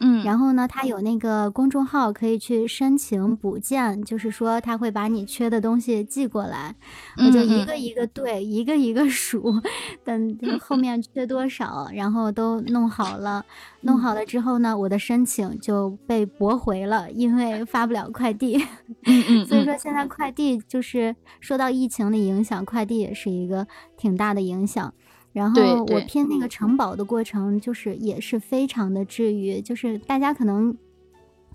[0.00, 6.74] 嗯，然后呢，他有那个公众号可以去申请补件，就是说他会把你缺的东西寄过来，
[7.18, 9.60] 我就一个一个对，一个一个数，
[10.02, 13.44] 等 后面缺多少，然后都弄好了。
[13.82, 18.58] 弄好了之后呢，我的申请就被驳回了，因为发不了快递。
[19.48, 24.92] 所以说现在快递就是受到疫情的影响，快递也是一个挺大的影响。
[25.32, 29.60] 然后我拼那个城堡的过程，就是也是非常的治愈。
[29.60, 30.76] 就是大家可能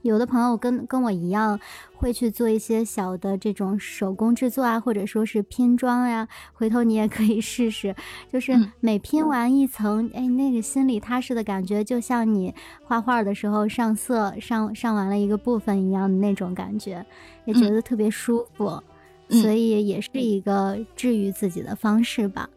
[0.01, 1.59] 有的朋友跟跟我一样，
[1.95, 6.27] 会去做一些小的这种手工制作啊，或者说是拼装呀。
[6.53, 7.95] 回头你也可以试试，
[8.31, 17.05] 就是每拼完一层，哎，那个心里踏实的感觉，就像你画画的时候上色上上完了一个部分一样的那种感觉，
[17.45, 18.81] 也觉得特别舒服。
[19.27, 22.47] 所以也是一个治愈自己的方式吧。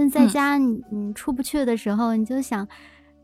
[0.00, 2.66] 那在家你你出不去的时候，你就想，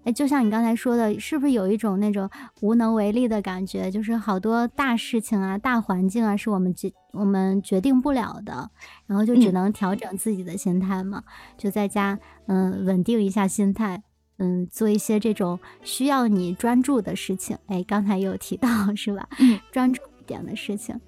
[0.02, 2.28] 哎，就像你刚才说的，是不是有一种那种
[2.62, 3.88] 无能为力的感觉？
[3.92, 8.68] 就是好多大事情啊、大环境啊，是我们决我们决定不了的，
[9.06, 11.22] 然后就只能调整自己的心态嘛。
[11.56, 14.02] 就在家，嗯，稳定一下心态，
[14.38, 17.56] 嗯，做一些这种需要你专注的事情。
[17.66, 19.28] 哎，刚才有提到是吧？
[19.38, 21.00] 嗯，专注一点的事情。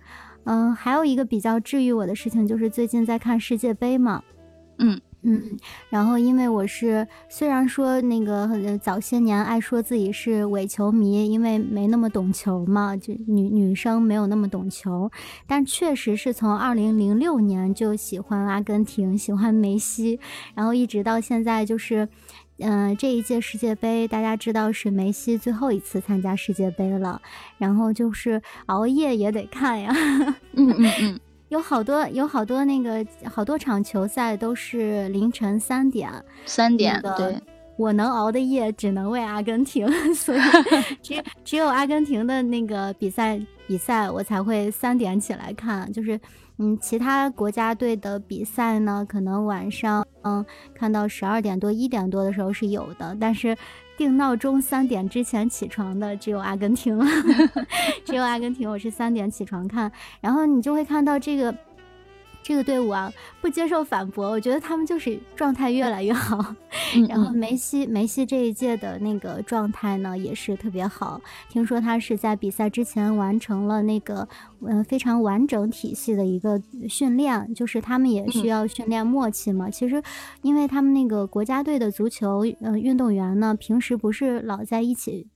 [0.45, 4.23] 嗯，还有一个比较治愈我的事情，就是最近在看世界杯嘛。
[4.79, 5.01] 嗯。
[5.29, 5.59] 嗯，
[5.91, 15.11] 然后因为我是虽然说那个早些年爱说自己是伪球迷，因为没那么懂球嘛，就女女生没有那么懂球，
[15.45, 20.21] 但确实是从二零零六年就喜欢阿根廷，喜欢梅西，
[20.55, 22.09] 然后一直到现在就是，
[22.59, 27.21] 嗯，这一届世界杯大家知道是梅西最后一次参加世界杯了，
[27.59, 29.93] 然后就是熬夜也得看呀，
[30.53, 31.21] 嗯 嗯嗯。
[31.49, 36.11] 有好多有好多那个好多场球赛都是凌晨三点，
[36.45, 37.37] 三点对。
[37.79, 40.41] 我能熬的夜只能为阿根廷， 所以
[41.03, 45.93] 只只有阿根廷的那个比赛比赛我才会三点起来看。
[45.93, 46.19] 就是
[46.59, 50.43] 嗯，其他国家队的比赛呢，可能晚上嗯
[50.75, 53.57] 看到十二点多一点多的时候是有的，但是。
[53.97, 56.99] 定闹钟三点之前起床的只有阿根廷，
[58.05, 61.55] 只有阿根廷，我是三点起床看，然后你就会看到这个。
[62.47, 66.55] 这个队伍啊，不接受反驳，我觉得他们就是状态越来越好。
[67.09, 71.21] 然后梅西，梅西这一届的那个状态呢，也是特别好。
[71.49, 74.29] 听说他是在比赛之前完成了那个
[74.61, 79.69] 嗯非常完整体系的一个训练，就是他们也需要训练默契嘛。
[79.69, 80.01] 其实，
[80.43, 85.27] 因为他们那个国家队的足球呃运动员呢，平时不是老在一起，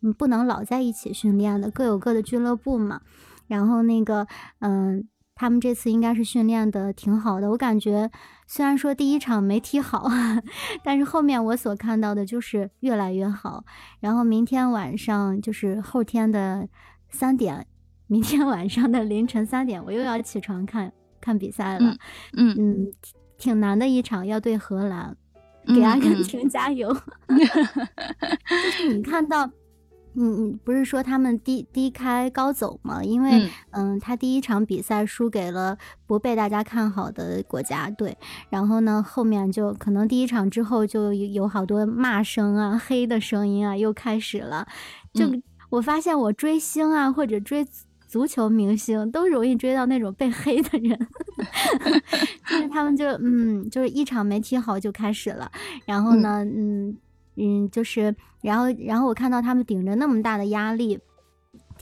[0.00, 3.00] 嗯，不能老在一起训练的，各有各的俱乐部嘛。
[3.48, 4.28] 然后那个
[4.60, 5.08] 嗯。
[5.34, 8.10] 他们这次应该是训练的挺好的，我感觉
[8.46, 10.08] 虽然说第一场没踢好，
[10.84, 13.64] 但是后面我所看到的就是越来越好。
[14.00, 16.68] 然后明天晚上就是后天的
[17.10, 17.66] 三点，
[18.06, 21.96] 明天晚上的凌晨三点，我又要起床看看比赛了。
[22.34, 22.92] 嗯嗯，
[23.36, 25.16] 挺难的一场，要对荷兰，
[25.66, 26.94] 给阿根廷加油。
[27.28, 29.50] 就是你看到。
[30.14, 33.02] 嗯嗯，不是说他们低低开高走吗？
[33.02, 38.16] 因为嗯，他第一场比赛输给了不被大家看好的国家队，
[38.50, 44.66] 然后呢，后面就可能第一场之后就有好多骂声啊、黑的声音啊又开始了。
[45.14, 45.24] 就
[45.70, 47.66] 我发现我追星啊或者追
[48.06, 50.98] 足球明星都容易追到那种被黑的人，
[52.46, 55.50] 就是他们就嗯，就是一场没踢好就开始了，
[55.86, 56.98] 然后呢，嗯。
[57.36, 60.98] 嗯，就是，然后，然后我看到他们顶着那么大的压力。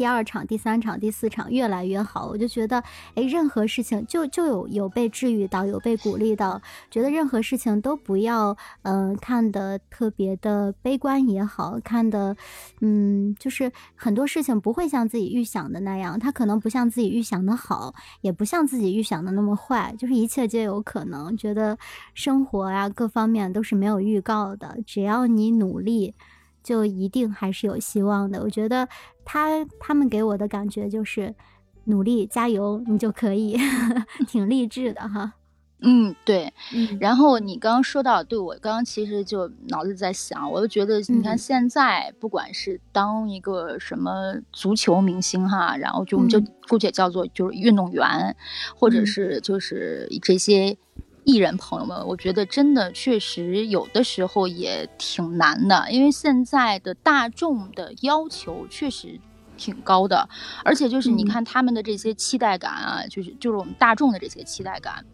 [0.00, 2.82] 第二场、第三场、第四场越来越好，我就觉得，
[3.14, 6.58] 哎，任何事情就就有有被治愈到，有被鼓励到，
[6.90, 12.34] 觉得任何事情都不要，嗯，看的特别的悲观也好看的，
[12.80, 21.36] 嗯，就是很多事情不会像自己预想的那样，它可能不像自己预想的好，也不像自己预想的那么坏，就是一切皆有可能。
[21.36, 21.76] 觉得
[22.14, 26.14] 生活呀，各方面都是没有预告的，只要你努力。
[26.62, 28.42] 就一定还是有希望的。
[28.42, 28.88] 我觉得
[29.24, 31.34] 他他们给我的感觉就是
[31.84, 33.58] 努力加油，你就可以，
[34.28, 35.34] 挺励志的哈。
[35.82, 36.52] 嗯，对。
[37.00, 48.36] 然后你刚刚说到，对我刚刚其实就脑子在想，我就觉得你看现在不管是当一个什么足球明星哈，然后就我们就姑且叫做就是运动员，
[48.76, 50.76] 或者是就是这些。
[51.30, 59.20] 艺人朋友们，我觉得真的确实有的时候也挺难的，因为现在的大众的要求确实
[59.56, 60.28] 挺高的，
[60.64, 65.04] 而且就是你看他们的这些期待感啊，就是就是我们大众的这些期待感，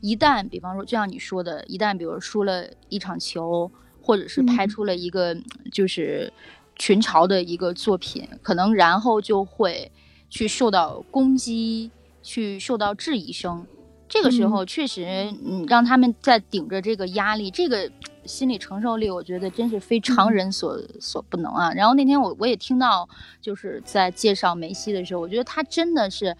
[0.00, 3.70] 一旦比方说就像你说的，一旦比如输了一场球，
[4.02, 5.36] 或者是拍出了一个
[5.70, 6.32] 就是
[6.76, 9.92] 群嘲的一个作品，可能然后就会
[10.28, 11.90] 去受到攻击，
[12.22, 13.66] 去受到质疑声。
[14.10, 15.04] 这个时候确实，
[15.46, 17.88] 嗯，让他们在顶着这个压力，这个
[18.24, 21.72] 心理承受力，我觉得真是非常人所所不能啊。
[21.74, 23.08] 然后那天我我也听到，
[23.40, 26.36] 就是在介绍梅西的时候，我觉得他真的是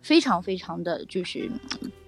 [0.00, 1.50] 非常非常的就是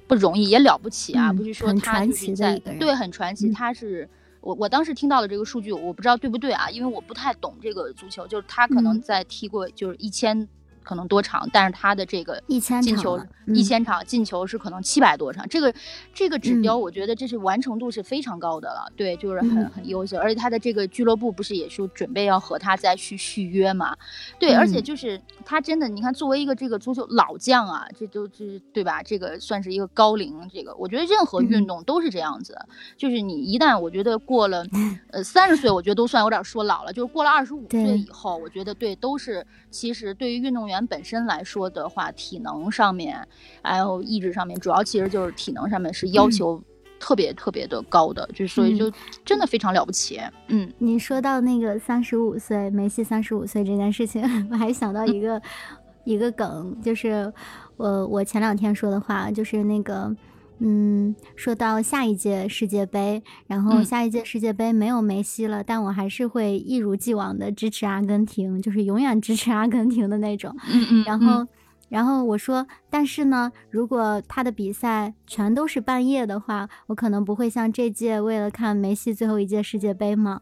[0.07, 1.33] 不容易，也了不起啊。
[1.33, 4.09] 不是说他就是在对很传奇，他是
[4.40, 10.49] 我我当时听到的这个数据，我不知道对不对啊，因为我不太懂这个足球，就是他可能在踢过就是一千。
[10.90, 15.72] 可能多场，但是他的这个一千进球一千场进球是可能七百多场，这个
[16.12, 23.96] 这个指标我觉得这是完成度是非常高的了，对，就是很很优秀，而且他的这个俱乐部不是也是准备要和他再去续约嘛，
[24.40, 29.00] 对，而且就是他真的，你看作为一个这个足球老将啊，这都是对吧？
[29.05, 31.61] 这个算是一个高龄，这个我觉得任何运。
[31.61, 32.59] 动都是这样子，
[32.96, 34.64] 就是你一旦我觉得过了
[35.12, 40.80] 呃三十岁，我觉得都算有点说老了，就是过了二十五岁以后，我觉得对都是其实对于运动员。
[40.81, 43.16] 员本身来说的话，体能上面，
[43.62, 46.61] 还有意志上面，主要其实就是体能上面是要求
[46.99, 48.90] 特别特别的高的，就所以就
[49.25, 50.21] 真的非常了不起。
[50.49, 55.40] 嗯，你说到那个三十五岁，梅西三十五岁这件事情， 我还想到一个
[56.05, 57.33] 一个梗，就是
[57.77, 60.14] 我我前两天说的话，就是那个
[60.61, 70.55] 嗯，说到下一届世界杯，然后下一届世界杯没有梅西了，但我还是会一如既往的支持阿根廷，就是永远支持阿根廷的那种。
[70.70, 71.05] 嗯嗯。
[71.05, 71.46] 然后，
[71.88, 80.40] 然后我说，但是呢，如果他的比赛全都是半夜的话，我可能不会像这届为了看梅西最后一届世界杯嘛。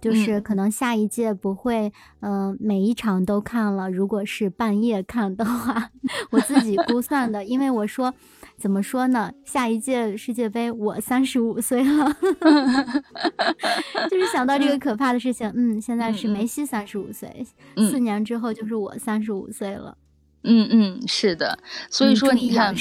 [0.00, 3.90] 就是可能下一届不会，嗯，每一场都看了。
[3.90, 5.90] 如果是半夜看的话，
[6.32, 8.14] 我自己估算的，因为我说，
[8.60, 9.32] 怎么说呢？
[9.46, 12.14] 下一届世界杯我三十五岁了，
[14.10, 15.50] 就是想到这个可怕的事情。
[15.56, 17.46] 嗯，现在是梅西三十五岁，
[17.90, 19.96] 四年之后就是我三十五岁了。
[20.42, 21.58] 嗯嗯，是的。
[21.90, 22.74] 所以说你看，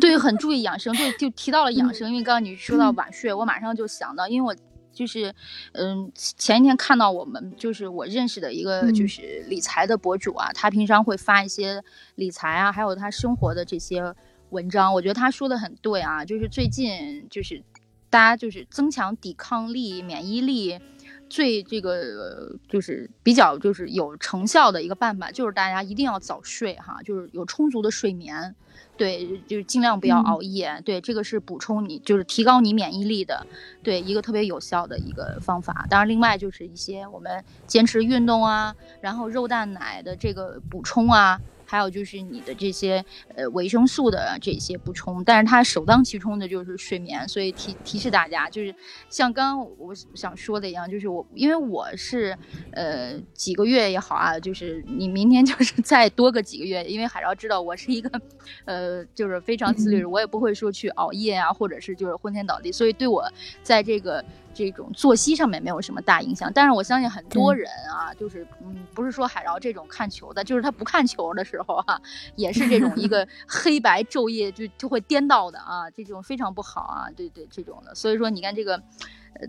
[0.00, 2.10] 对，很注意养生，对就提到了养生。
[2.10, 4.58] 因为刚刚你说到晚睡，我马上就想到，因为我。
[4.94, 5.34] 就是，
[5.72, 11.82] 嗯，前一天看到我们就是我认识的一个就是理财的博主啊，他平常会发一些
[12.16, 14.14] 理财啊，还有他生活的这些
[14.52, 17.62] 文章，我觉得他说的很对啊，就是最近就是
[18.08, 20.78] 大家就是增强抵抗力、免疫力。
[21.28, 28.54] 最这个就是比较就是有成效的一个办法，就是大家一定要早睡哈，就是有充足的睡眠，
[28.98, 33.46] 对，就是尽量不要熬夜，对，这个是补充你就是提高你免疫力的，
[33.82, 35.86] 对，一个特别有效的一个方法。
[35.88, 41.40] 当然，另外就是一些我们坚持运动啊，然后肉蛋奶的这个补充啊。
[41.72, 43.02] 还有就是你的这些
[43.34, 48.74] 呃维生素的这些补充，但是它首当其冲的就是睡眠，所以提提示大家，就是
[49.08, 52.36] 像刚刚我想说的一样，就是我因为我是
[52.72, 58.20] 呃几个月也好啊，就是你明天就是再多个几个月，因为海潮知道我是一个
[58.66, 63.26] 呃就是非常自律，我也不会说去熬夜啊，或者是就是昏天倒地，所以对我
[63.62, 64.22] 在这个。
[64.54, 72.00] 这种作息上面没有什么大影响，但是我相信很多人啊，就是嗯，不是说海饶这种看球的，就是他不看球的时候哈，
[72.36, 77.94] 也是这种一个 黑白昼夜就就会颠倒的啊，这种非常不好啊，对对，这种的。
[77.94, 78.82] 所以说，你看这个，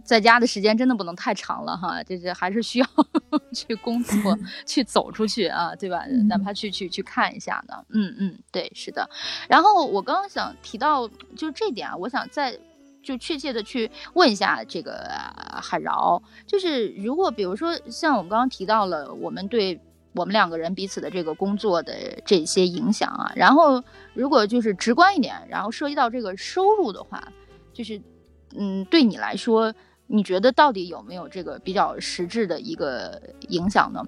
[0.03, 2.87] 在家的时间真的不能太长了哈，这这还是需要
[3.53, 6.05] 去工作， 去走出去啊，对吧？
[6.27, 9.09] 哪怕去去去看一下呢，嗯嗯，对，是的。
[9.49, 12.57] 然后我刚刚想提到就这点啊，我想再。
[13.03, 15.07] 就确切的去问一下这个
[15.61, 19.79] 海饶，就是如果比如说像我们刚刚提到了，我们对
[20.13, 21.93] 我们两个人彼此的这个工作的
[22.25, 27.21] 这些影响啊，然后如果就是直观一点，然后涉及到这个收入的话，
[27.73, 28.01] 就是
[28.55, 29.73] 嗯，对你来说，
[30.07, 34.03] 你觉得到底有没有这个比较实质的一个影响呢？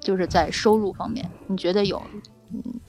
[0.00, 2.02] 就是在收入方面，你觉得有？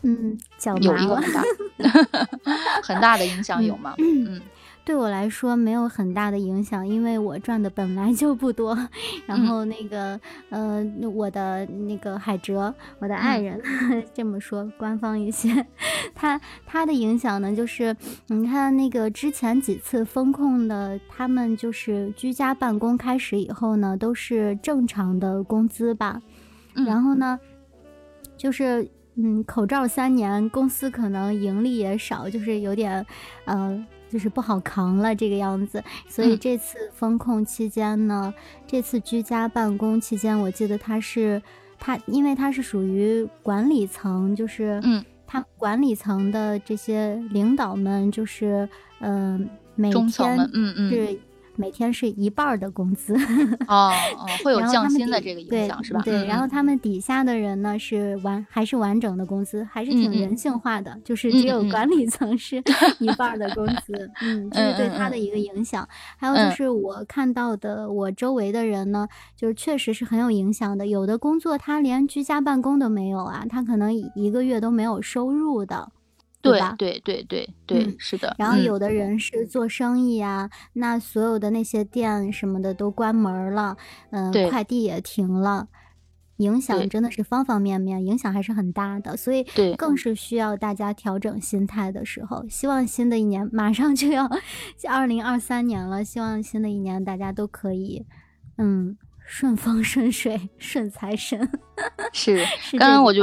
[0.01, 0.37] 嗯，
[0.81, 1.43] 有一个很大
[2.83, 3.93] 很大的影响有吗？
[3.99, 4.41] 嗯。
[4.85, 8.77] 对我来说没有很大的影响，因为我赚的本来就不多。
[9.25, 10.19] 然后那个，
[10.49, 13.61] 呃，我的那个海哲，我的爱人，
[14.13, 15.65] 这么说官方一些，
[16.13, 17.95] 他他的影响呢，就是
[18.27, 26.21] 你看那个之前几次风控的，他们就是居家办公开始以后呢，都是正常的工资吧。
[26.85, 27.39] 然后呢，
[28.35, 33.05] 就是嗯，口罩三年，公司可能盈利也少，就是有点，
[33.45, 33.85] 嗯。
[34.13, 38.31] 就是不好扛了这个样子，所以这次封控期间呢，
[38.67, 41.41] 这次居家办公期间，我记得他是
[41.79, 51.19] 他，因为他是属于管理层，就是嗯，他管理层的这些领导们，就是嗯，每天嗯嗯是。
[51.55, 53.15] 每天是一半的工资
[53.67, 56.01] 哦哦，会有降薪的这个影响是吧？
[56.03, 62.61] 对，然后他们底下的人呢是完还是完整的工资，还是挺人性化的，就是只有管理层是
[62.99, 65.87] 一半的工资，嗯，这是对他的一个影响。
[66.17, 70.87] 还有就是我看到的，我周围的人呢，就是确实是很有影响的。
[70.87, 75.91] 有的工作他连居家办公都没有啊，他可能一个月都没有收入的。
[76.51, 78.35] 对吧对对对对，是的。
[78.37, 83.77] 然后有的人是做生意啊，那所有的那些店什么的都关门了，
[84.11, 85.69] 嗯，快递也停了，
[86.37, 89.15] 影响真的是方方面面，影响还是很大的。
[89.15, 89.45] 所以
[89.77, 92.45] 更是需要大家调整心态的时候。
[92.49, 94.29] 希望新的一年马上就要
[94.89, 98.05] 二零二三年了，希望新的一年大家都可以，
[98.57, 101.49] 嗯，顺风顺水，顺财神。
[102.11, 102.43] 是，
[102.77, 103.21] 刚刚我就。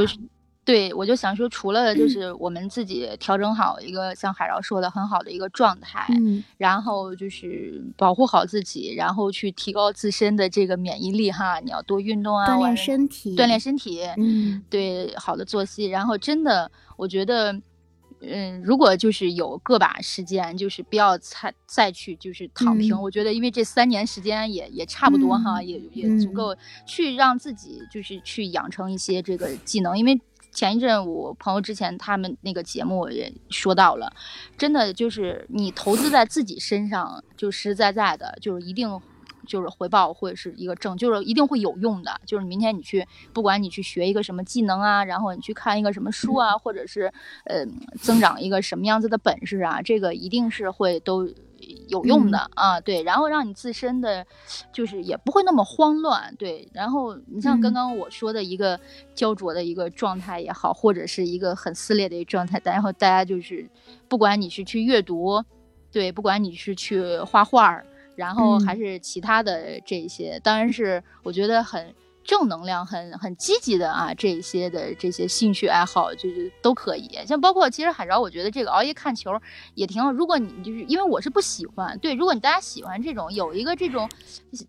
[0.70, 17.52] 对，我就想说，除了就是我们自己调整好一个像海饶说的很好的一个状态，嗯，然后就是保护好自己，然后去提高自身的这个免疫力哈，你要多运动啊，锻炼身体，锻炼身体，嗯，对，好的作息，然后真的，我觉得，
[18.20, 26.54] 嗯，如果就是有个把时间，就是不要再再去就是躺平，我觉得因为这三年时间也也差不多哈，也也足够
[26.86, 30.20] 去让自己就是去养成一些这个技能，因为。
[30.52, 34.12] 前一阵我朋友之前他们那个节目也说到了，
[34.58, 39.00] 真的就是你投资在自己身上，就实实在在的，就是一定。
[39.46, 42.20] 就是回报会是一个正，就是一定会有用的。
[42.24, 47.12] 就是明天你去，不管你去学一个什么技能啊，然后你去看一个什么书啊，或者是
[47.46, 47.66] 呃
[48.00, 51.26] 增长一个什么样子的本事啊，这个一定是会都
[51.90, 52.80] 有用的啊。
[52.80, 54.26] 对，然后让你自身的
[54.72, 56.34] 就是也不会那么慌乱。
[56.38, 58.80] 对，然后你像刚刚我说的一个
[59.14, 63.68] 焦灼的一个状态也好，或者是一个很撕裂的一个状态，然后大家就是
[64.08, 65.44] 不管你是去阅读，
[65.92, 67.82] 对，不管你是去画画。
[68.16, 71.94] 然后还是其他的这些，当然是我觉得很
[72.24, 77.08] 正能量、很很积极的啊，这些的这些兴趣爱好就是都可以。
[77.26, 79.30] 像包括其实海潮，我觉得这个熬夜看球
[79.74, 80.12] 也挺好。
[80.12, 84.08] 如果你就是因为我是不喜欢，对，如果你大家喜欢这种有一个这种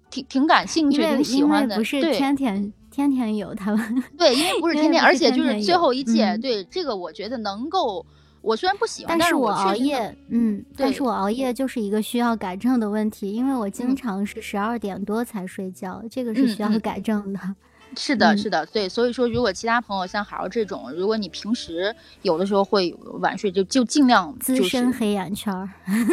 [0.09, 8.05] 挺挺感兴趣、挺喜欢的，不是天天天天有他们，对，因为不是 天天，而且就是最后一届，对这个我觉得能够。
[8.41, 17.39] 我虽然不喜欢，但是我熬夜，嗯，但是我熬夜就是一个需要改正的问题，因为我经常是十二点多才睡觉，这个是需要改正的。
[17.97, 25.69] 是的，是的，对，所以说如果其他朋友像海儿这种，如果你平时有的时候会晚睡，就就尽量资深黑眼圈儿，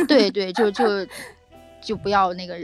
[0.06, 0.84] 对对，就 就
[1.80, 2.56] 就不要那个。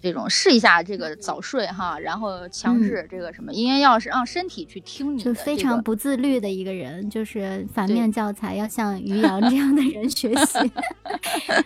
[0.00, 10.58] 这种试一下这个早睡哈，然后强制这个什么，因为要是让身体去听你，就非常不自律的一个人，就是反面教材，要向于洋这样的人 学习。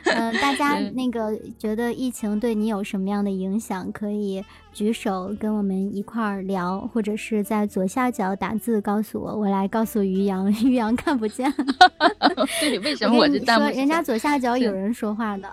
[0.05, 11.53] 嗯，大家那个觉得疫情对你有什么样的影响，可以举手跟我们一块儿聊，或者是在左下角打字告诉我，我来告诉于洋，于洋看不见。
[12.61, 15.49] 对，为什么我就说人家左下角有人说话的？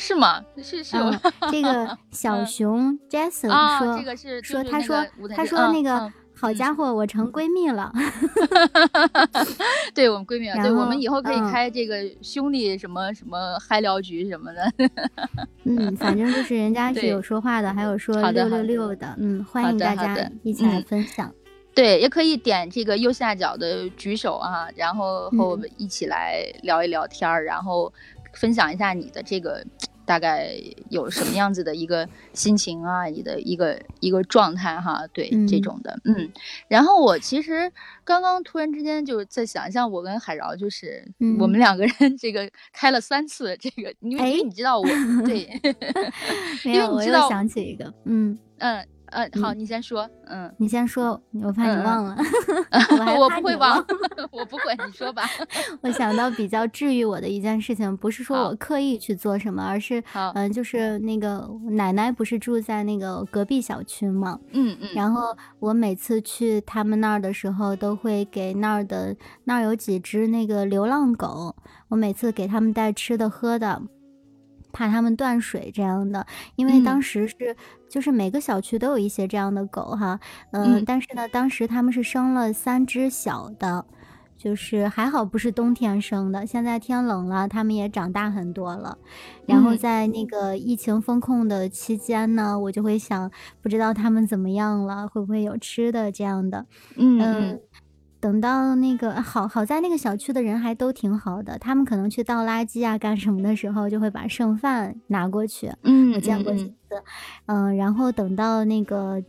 [0.00, 0.42] 是吗？
[0.62, 1.20] 是是吗？
[1.50, 7.92] 这个 小熊 Jason 说，这个是说，他说他说那个好家伙，我成闺蜜了。
[9.94, 14.72] 对我们闺蜜，对我们以后可以开这个兄弟什么什么嗨聊局什么的。
[15.64, 19.14] 嗯， 反正就是人家是有说话的，还有说六六六的。
[19.18, 21.30] 嗯，欢迎大家一起来分享。
[21.74, 27.92] 对，也可以点这个右下角的举手啊，然后和我们一起来聊一聊天儿，然后
[28.34, 29.62] 分享一下你的这个。
[30.10, 30.52] 大概
[30.88, 33.04] 有什么样子的一个心情啊？
[33.04, 35.06] 你的一个一个状态哈？
[35.12, 36.28] 对这种的，嗯。
[36.66, 37.70] 然后我其实
[38.02, 41.06] 刚刚突然之间就在想，像我跟海饶，就是
[41.38, 44.84] 我们两个人这个开了三次这个，因为你知道我
[45.24, 45.48] 对，
[46.66, 48.84] 因为你知道想起一个，嗯嗯。
[49.10, 50.08] 嗯，好，你先说。
[50.26, 52.16] 嗯，你先说，我怕你忘了。
[53.16, 53.76] 我我不会忘，
[54.30, 54.76] 我不会。
[54.86, 55.24] 你说吧。
[55.82, 60.02] 我想到比较治愈我的一件事情，不是说我刻意去做什么，而是
[60.34, 64.38] 嗯，就是那个奶奶不是住在那个隔壁小区吗？
[64.52, 64.88] 嗯嗯。
[64.94, 71.56] 然后我每次去他们那儿的时候，都会给那儿的那儿有几只那个流浪狗，
[71.88, 73.82] 我每次给他们带吃的喝的。
[74.72, 77.56] 怕它们断水这样的，因为当时是
[77.88, 80.18] 就是每个小区都有一些这样的狗哈，
[80.52, 83.84] 嗯，但是呢，当时他们是生了三只小的，
[84.36, 88.96] 就是还好不是冬天生的，现在天冷了，它们也长大很多了。
[89.46, 96.66] 然后在那个疫情封控的期间呢，我就会想，不知道它们怎么样了，会不会有吃的这样的，
[96.96, 97.60] 嗯。
[98.20, 105.72] 等到那个好好在那个小区的人还都挺好的，他们可能去倒垃圾啊干什么的时候，就会把剩饭拿过去。
[105.84, 107.02] 嗯，我见过几次。
[107.46, 109.22] 嗯，然后等到那个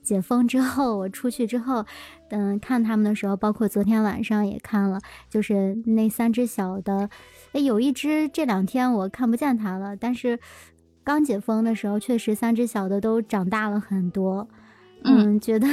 [0.00, 1.84] 解封之后，我出去之后，
[2.30, 7.10] 嗯，看他们的时候，包括昨天晚上也看了，就是那三只小的，
[7.52, 10.38] 哎，有一只这两天我看不见它了，但是
[11.02, 14.48] 刚解封的时候，确实三只小的都长大了很多。
[15.02, 15.66] 嗯，觉得。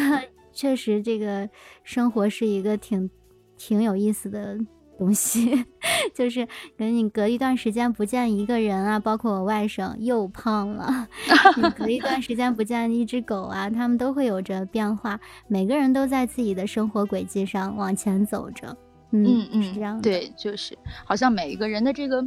[0.53, 1.49] 确实，这个
[1.83, 3.09] 生活是一个挺
[3.57, 4.57] 挺有意思的
[4.97, 5.65] 东西，
[6.13, 6.47] 就是
[6.77, 11.07] 跟你隔一段时间不见一个人啊，包括我外甥又胖了，
[11.57, 15.19] 你隔一段时间不见一只狗啊，他们都会有着变化。
[15.47, 18.77] 每个人都在自己的生活轨迹上往前走着，
[19.11, 20.01] 嗯嗯，是这样的。
[20.03, 22.23] 对，就是好像每一个人的这个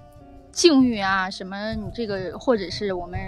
[0.50, 3.20] 境遇啊，什么你这个，或者是我们。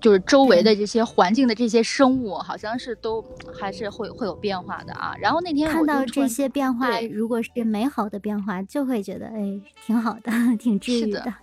[0.00, 5.14] 就是周围的这些环境的这些生物，好像是都还是会会有变化的啊。
[5.18, 11.34] 然后那天看到这些变化，如果是美好的变化，就会觉得哎，挺好的， 挺治愈的。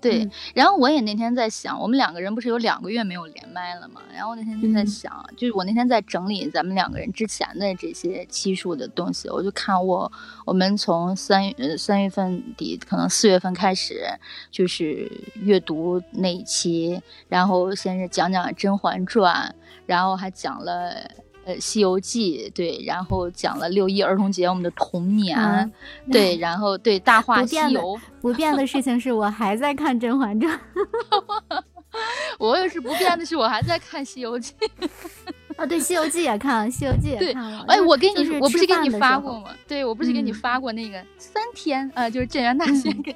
[0.00, 4.00] 对，然后我也那天在想，我们两个人不是有两个月没有连麦了吗？
[4.14, 10.10] 然后那天就在想，就是我那天在整理咱们两个人之前的这些期数的东西，我就看我
[10.46, 14.06] 我们从三呃三月份底，可能四月份开始，
[14.50, 19.54] 就是阅读那一期，然后先是讲讲《甄嬛传》，
[19.86, 21.10] 然后还讲了
[21.50, 25.72] 呃《西游记》，对，然后讲了六一儿童节我们的童年，
[26.10, 27.96] 对， 然后对《大话西游》。
[28.20, 30.58] 不变的事情是我还在看《甄嬛传》。
[32.38, 34.54] 我也是不变的是我还在看《西游记》。
[35.56, 37.64] 啊，对，《西游记》也看了，《西游记》也看了。
[37.66, 39.50] 哎，我给你，我不是给你发过吗？
[39.66, 43.14] 对，我不是给你发过那个三天啊，就是镇元大仙跟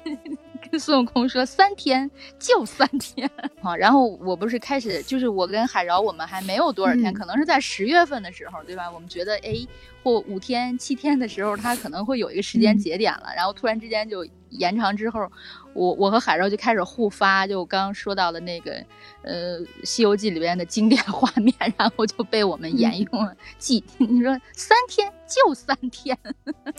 [0.71, 2.09] 跟孙悟空说三天
[2.39, 3.29] 就三天
[3.61, 3.75] 啊。
[3.75, 8.89] 然后我不是开始，就是我跟海饶，我们还没有多少天，可能是在十月份的时候，对吧？
[8.91, 9.65] 我们觉得哎，
[10.05, 15.27] 或五天、七天的时候，他可能会有一个时间节点了，然后突然之间就延长之后。
[15.73, 18.81] 我我和海绕就开始互发，就刚刚说到的那个，
[19.23, 23.35] 呃，《西游记》里边的经典画面，然后就被我们沿用了。
[23.57, 26.17] 记， 你说三天就三天，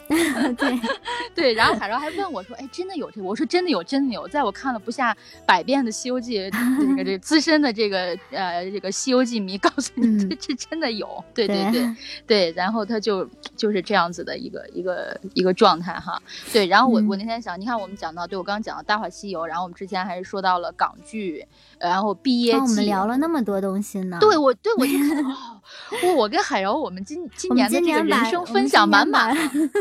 [0.56, 0.80] 对
[1.36, 1.52] 对。
[1.52, 5.14] 然后海绕还问我说：“哎，真的有这？”我说：“真的有，真的有。”在我看了不下
[5.44, 6.40] 百遍的《西游记》，
[6.80, 11.22] 这个这资深的这个呃这个《西游记》迷告诉你，这这真的有。
[11.34, 11.96] 对对对
[12.26, 12.52] 对。
[12.52, 13.15] 然后他就
[13.56, 16.22] 就是这样子的一个一个一个状态哈。
[16.52, 16.66] 对。
[16.66, 18.76] 然后我我那天想，你看我们讲到，对我刚刚讲。
[18.86, 21.46] 大话西游，然后我们之前还是说到了港剧，
[21.78, 24.18] 然后毕业季，我们聊了那么多东西呢。
[24.20, 24.92] 对，我对我就
[26.08, 29.36] 哦，我跟海柔，我们今今年的这个人生分享满满。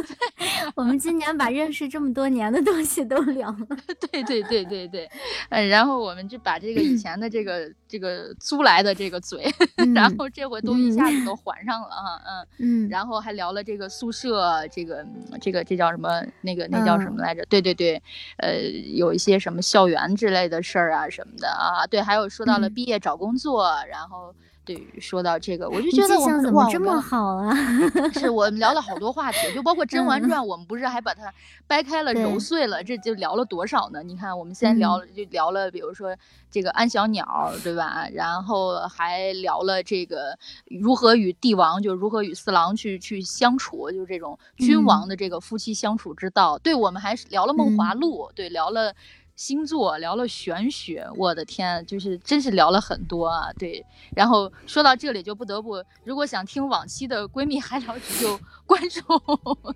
[0.76, 3.78] 我们今年把认识这么多年的东西都聊了。
[4.12, 5.10] 对对对对对，
[5.50, 9.46] 嗯，然后我们就把这个以前的这个这个租来的这个嘴，
[9.94, 12.22] 然后这回都一下子都还上了哈，
[12.60, 15.06] 嗯嗯，然后还聊了这个宿舍，这个
[15.40, 16.10] 这个这叫什么？
[16.42, 17.46] 那个那叫什么来着？
[17.50, 18.02] 对对对，
[18.38, 18.66] 呃。
[18.96, 24.34] 有一些什么校园之类的事儿啊什么的啊，对，还有说到了毕业找工作，然后。
[24.68, 27.56] 对，说到这个，我就觉得我们怎么这么好啊？
[28.18, 31.32] 是我们聊了好多话题，就包括《甄嬛传》，我们不是还把它
[31.68, 34.02] 掰开了揉碎了，这就聊了多少呢？
[34.02, 36.18] 你看，我们先聊就聊了，比如说
[36.50, 38.08] 这个安小鸟，对吧？
[38.12, 46.58] 然后还聊了这个如何与帝王，就如何与四郎去去相处，就是这种君王的这个夫妻相处之道。
[46.58, 48.96] 对，我们还是聊了《梦华录》，对，聊了。
[49.36, 53.52] 星座聊了玄学，我的天，就是真是聊了很多啊。
[53.60, 59.02] 对，然后说到这里就不得不，如果想听往期的闺蜜嗨聊局，就 关注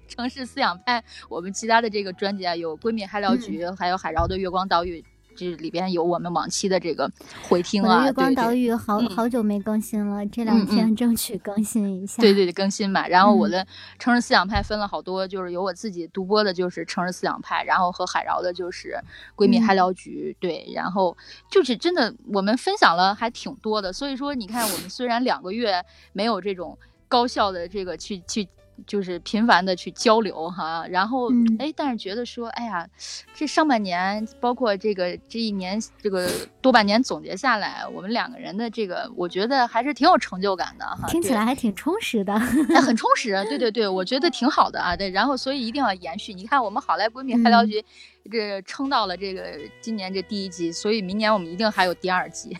[0.07, 5.03] 城市思想派，我们其他的这个专辑啊，有闺蜜嗨聊局，还有海饶的月光岛屿。
[5.39, 7.09] 这里边有我们往期的这个
[7.47, 12.21] 回听啊，月光岛屿好好久没更新了，这两天争取更新一下。
[12.21, 13.07] 对对对，更新吧。
[13.07, 13.65] 然后我的
[13.97, 18.99] 城市思想派分了好多，就是有我自己独播的，就是城市思想派，然后和海饶的就是
[19.37, 20.35] 闺蜜嗨聊局。
[20.41, 21.15] 对，然后
[21.49, 25.81] 就是真的我们分享了还挺多的，所以说你看我们虽然两个月
[26.11, 26.77] 没有这种
[27.07, 28.45] 高效的这个去去。
[28.85, 32.87] 就是频繁的去交流哈，然后哎，但是觉得说，哎呀，
[33.33, 36.29] 这上半年包括这个这一年这个
[36.61, 41.07] 多半年总结下来，我们两个人的这个，我觉得还是挺有成就感的哈。
[41.07, 43.31] 听起来还挺充实的，很充实。
[43.49, 44.95] 对对对，我觉得挺好的啊。
[44.95, 46.33] 对，然后所以一定要延续。
[46.33, 47.83] 你看，我们好来闺蜜还聊局。
[48.31, 52.55] 这撑到了这个今年这第一季，所以明年我们一定还有第二季。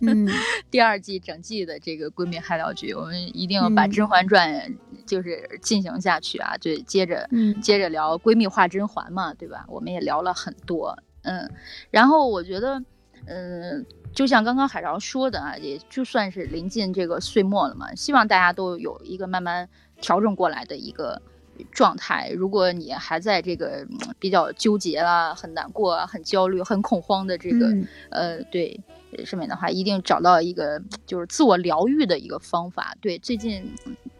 [0.00, 0.28] 嗯，
[0.70, 4.50] 第二季整季的这个闺蜜嗨聊剧，我们一定要把《甄嬛传》
[5.06, 6.56] 就是进行下去啊！
[6.58, 7.28] 就接着
[7.62, 9.64] 接着聊闺蜜画甄嬛嘛，对吧？
[9.68, 11.50] 我们也聊了很多，嗯。
[11.90, 12.82] 然后我觉得，
[13.26, 19.68] 嗯，就像刚刚海潮说的啊，也就算是临近这个岁末了嘛，希望大家都有一个慢慢
[20.00, 21.22] 调整过来的一个。
[21.70, 23.86] 状态，如果你还在这个
[24.18, 27.72] 比较纠结啦、很难过、很焦虑、很恐慌的这个
[28.10, 28.80] 呃对
[29.24, 32.96] 上面的话，一定找到一个就是自我疗愈的一个方法。
[33.00, 33.62] 对，最近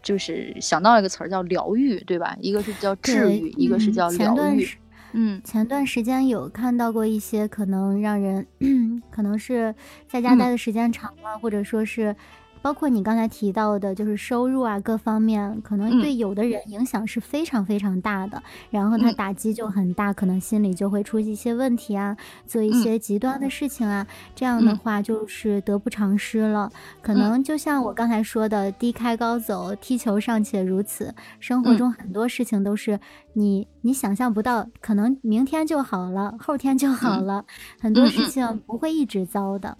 [0.01, 2.37] 就是想到一个词儿叫疗愈，对吧？
[2.39, 4.67] 一个是叫治愈，一个是叫疗愈。
[5.13, 8.47] 嗯，前段时间有看到过一些可能让人
[9.11, 9.73] 可能是
[10.07, 12.15] 在家待的时间长了，或者说是。
[12.63, 22.15] 包括你刚才提到的，就是收入啊，各方面可能对有的人影响是非常非常大的，然后他打击就很大，可能心里就会出一些问题啊，
[22.47, 26.71] 做一些极端的事情啊，这样的话就是得不偿失了。
[27.01, 32.97] 可能就像我刚才说的，低开高走，踢球尚且如此，生活中很多事情都是
[33.33, 37.43] 你你想象不到，可能明天就好了，后天就好了，
[37.81, 39.77] 很多事情不会一直糟的。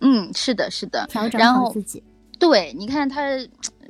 [0.00, 1.28] 嗯，是的，是的，调。
[1.28, 2.02] 整好自己。
[2.38, 3.22] 对，你看他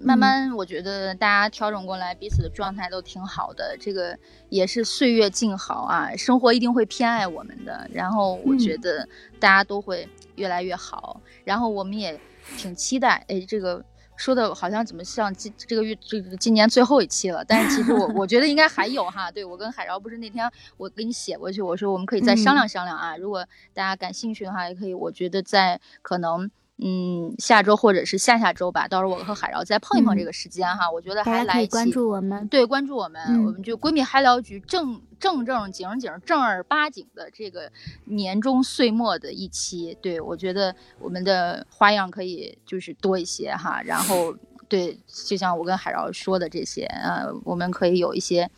[0.01, 3.76] 慢慢，我觉得大家调整过来，彼此的状态都挺好的。
[3.80, 4.16] 这个
[4.49, 7.88] 也是岁月静好啊，生活一定会偏爱我们的。
[7.92, 9.09] 然后我觉得
[9.40, 11.20] 大家都会越来越好。
[11.45, 12.20] 然后我们也
[12.57, 13.82] 挺期待，哎，这个
[14.16, 17.45] 说的好像怎么像今这个月这个今年最后一期了？
[17.45, 19.30] 但是其实我我觉得应该还有哈。
[19.30, 23.16] 对我跟海饶不是那天我给你写过去，我说我们可以再商量商量啊。
[23.16, 24.92] 如果大家感兴趣的话，也可以。
[24.92, 26.51] 我觉得在可能。
[26.76, 30.90] 嗯，下周或者是下下周吧，到时候我和海饶再碰一碰这个时间哈。
[30.90, 37.70] 我觉得还来一起关注我们，对，关注我们，我们就闺蜜嗨聊局正正正经经正儿八经的这个
[38.06, 39.96] 年终岁末的一期。
[40.02, 43.80] 对我觉得我们的花样可以就是多一些哈。
[43.84, 44.34] 然后
[44.68, 48.50] 对，就像我跟海饶说的这些，呃，我们可以有一些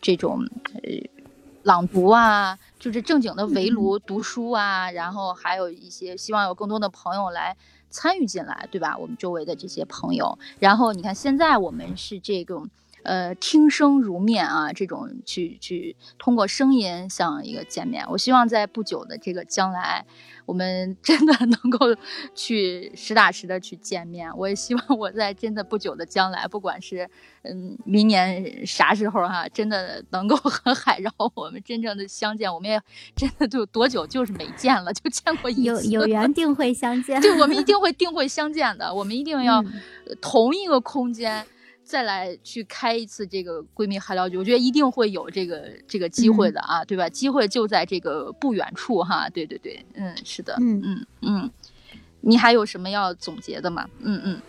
[0.00, 0.38] 这种
[0.74, 1.15] 呃。
[1.66, 7.56] 朗读啊，就是正经的围炉读书啊，然后还有一些希望有更多的朋友来
[7.90, 8.96] 参与进来，对吧？
[8.96, 12.70] 我们周围的这些朋友，然后你看现在我们是这种。
[13.06, 18.04] 呃，听声如面啊，这种去去通过声音像一个见面。
[18.10, 20.04] 我希望在不久的这个将来，
[20.44, 21.94] 我们 真的能够
[22.34, 24.28] 去实打实的去见面。
[24.36, 27.08] 我也希望我在真的不久的将来，不管是
[27.42, 32.52] 嗯明年啥时候哈，真的能够和海绕我们真正的相见。
[32.52, 32.80] 我们也
[33.14, 35.62] 真的就多久就是没见了，就见过一次。
[35.62, 37.20] 有有 缘定会相见。
[37.20, 38.92] 对，我们一 定会定会相见的。
[38.92, 39.64] 我们一定要
[40.20, 41.46] 同一个空间。
[41.86, 47.08] 再来去开一次这个闺蜜嗨聊局，我觉得一定会有这个这个机会的啊，对吧？
[47.08, 51.50] 机会就在这个不远处哈，对对对，嗯，是的，嗯嗯嗯，
[52.20, 53.88] 你还有什么要总结的吗？
[54.00, 54.40] 嗯嗯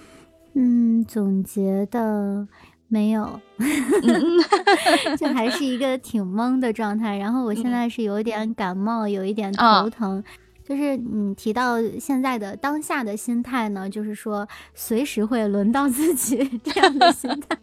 [0.55, 2.47] 嗯，总结的
[2.87, 3.39] 没有，
[5.17, 7.17] 这还是一个挺懵的状态。
[7.17, 10.23] 然后我现在是有点感冒，有一点头疼。
[10.67, 17.57] 就是你提到现在的当下的心态呢，就是说随时会轮到自己 这样的心态，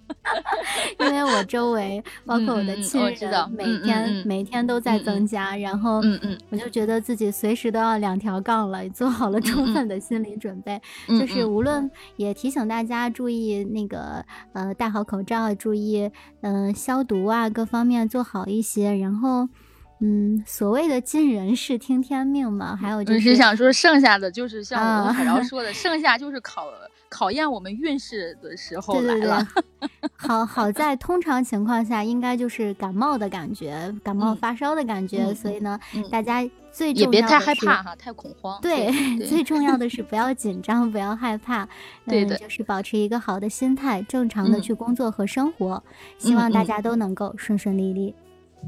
[0.98, 6.00] 因为我周围 包括我的亲人，每天每天都在增加，然后
[6.48, 14.24] 我就觉得自己随时都要两条杠了，做好了充分的心理准备，就是无论也提醒大家注意那个
[14.54, 19.46] 呃戴好口罩，注意嗯消毒啊各方面做好一些，然后。
[20.00, 26.66] 嗯，所谓的尽人事听天命嘛，还有就是想说剩下的就是像我们海瑶 说的，剩下就是考
[27.08, 29.46] 考验我们运势的时候来了。
[30.16, 35.32] 好好在通常情况下，应该就是感冒的感觉，感冒发烧的感觉。
[35.34, 35.78] 所以呢，
[36.10, 36.42] 大家
[36.72, 38.58] 最重要也别太害怕哈，太恐慌。
[38.60, 38.90] 对，
[39.28, 41.68] 最重要的是不要紧张，不要害怕。
[42.06, 45.82] 对的，就是保持一个好的心态，正常的去工作和生活。
[46.18, 48.14] 希望大家都能够顺顺利利。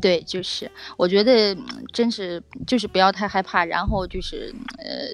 [0.01, 1.57] 对，就是我觉得
[1.93, 5.09] 真是就是不要太害怕，然后就是呃，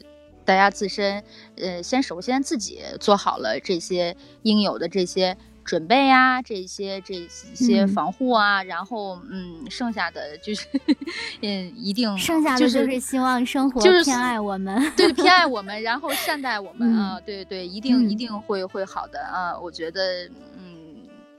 [0.45, 1.23] 大家自身
[1.57, 10.67] 呃，先首先自己做好了这些应有的这些准备啊，这些这些防护啊，然后嗯，剩下的就是
[11.43, 20.29] 嗯，一定剩下的就是希望生活就是偏爱我们，对，偏爱我们， 然后善待我们啊，对对，一定一定会会好的啊，我觉得。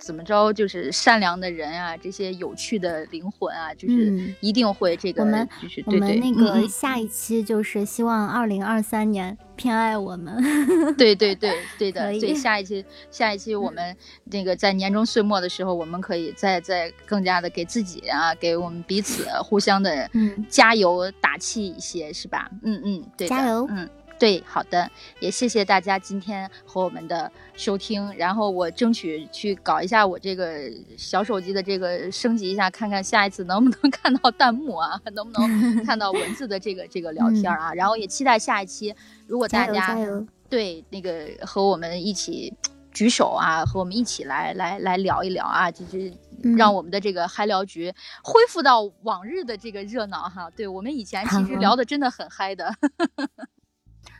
[0.04, 5.24] 怎么着，就是善良的人啊，这些有趣的灵魂啊，就是一定会这个。
[5.24, 10.36] 我们就是我们那个下一期就是希望二零二三年偏爱我们。
[10.98, 13.96] 对对对对的，对下一期下一期我们
[14.26, 20.10] 那个在年终岁末的时候，我们可以再再更加的给自己啊，给我们彼此互相的
[20.50, 22.52] 加油打气一些，是吧？
[22.64, 23.90] 嗯嗯，对，加油，嗯。
[24.24, 28.10] 对，好的，也谢谢大家今天和我们的收听。
[28.16, 37.74] 然后我争取去搞一下我这个小手机的这个升级一下，看看下一次能不能 看到弹幕啊，能不能看到文字的这个这个聊天啊。
[37.76, 38.96] 然后也期待下一期，
[39.28, 39.98] 如果大家
[40.50, 42.54] 对那个和我们一起
[42.94, 46.10] 举手啊，和我们一起来来来聊一聊啊，就是
[46.56, 47.94] 让我们的这个嗨聊局
[48.24, 50.50] 恢复到往日的这个热闹哈。
[50.56, 52.74] 对我们以前其实聊的真的很嗨的。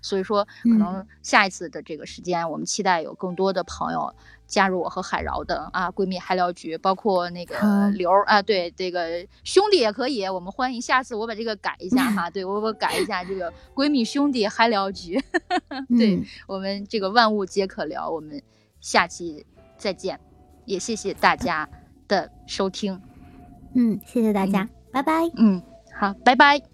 [0.02, 4.14] 所以说，可能下一次的这个时间，我们期待有更多的朋友
[4.46, 15.22] 加入我和海饶的啊闺蜜嗨聊局，包括那个刘啊，对这个兄弟也可以，我们欢迎下次我把这个改一下哈， 对我我改一下这个闺蜜兄弟嗨聊局，
[15.98, 18.42] 对我们这个万物皆可聊，我们
[18.82, 19.46] 下期
[19.78, 20.20] 再见，
[20.66, 21.68] 也谢谢大家
[22.08, 23.02] 的收听，
[23.74, 25.62] 嗯，谢谢大家，拜拜，嗯，
[25.94, 26.73] 好，拜拜。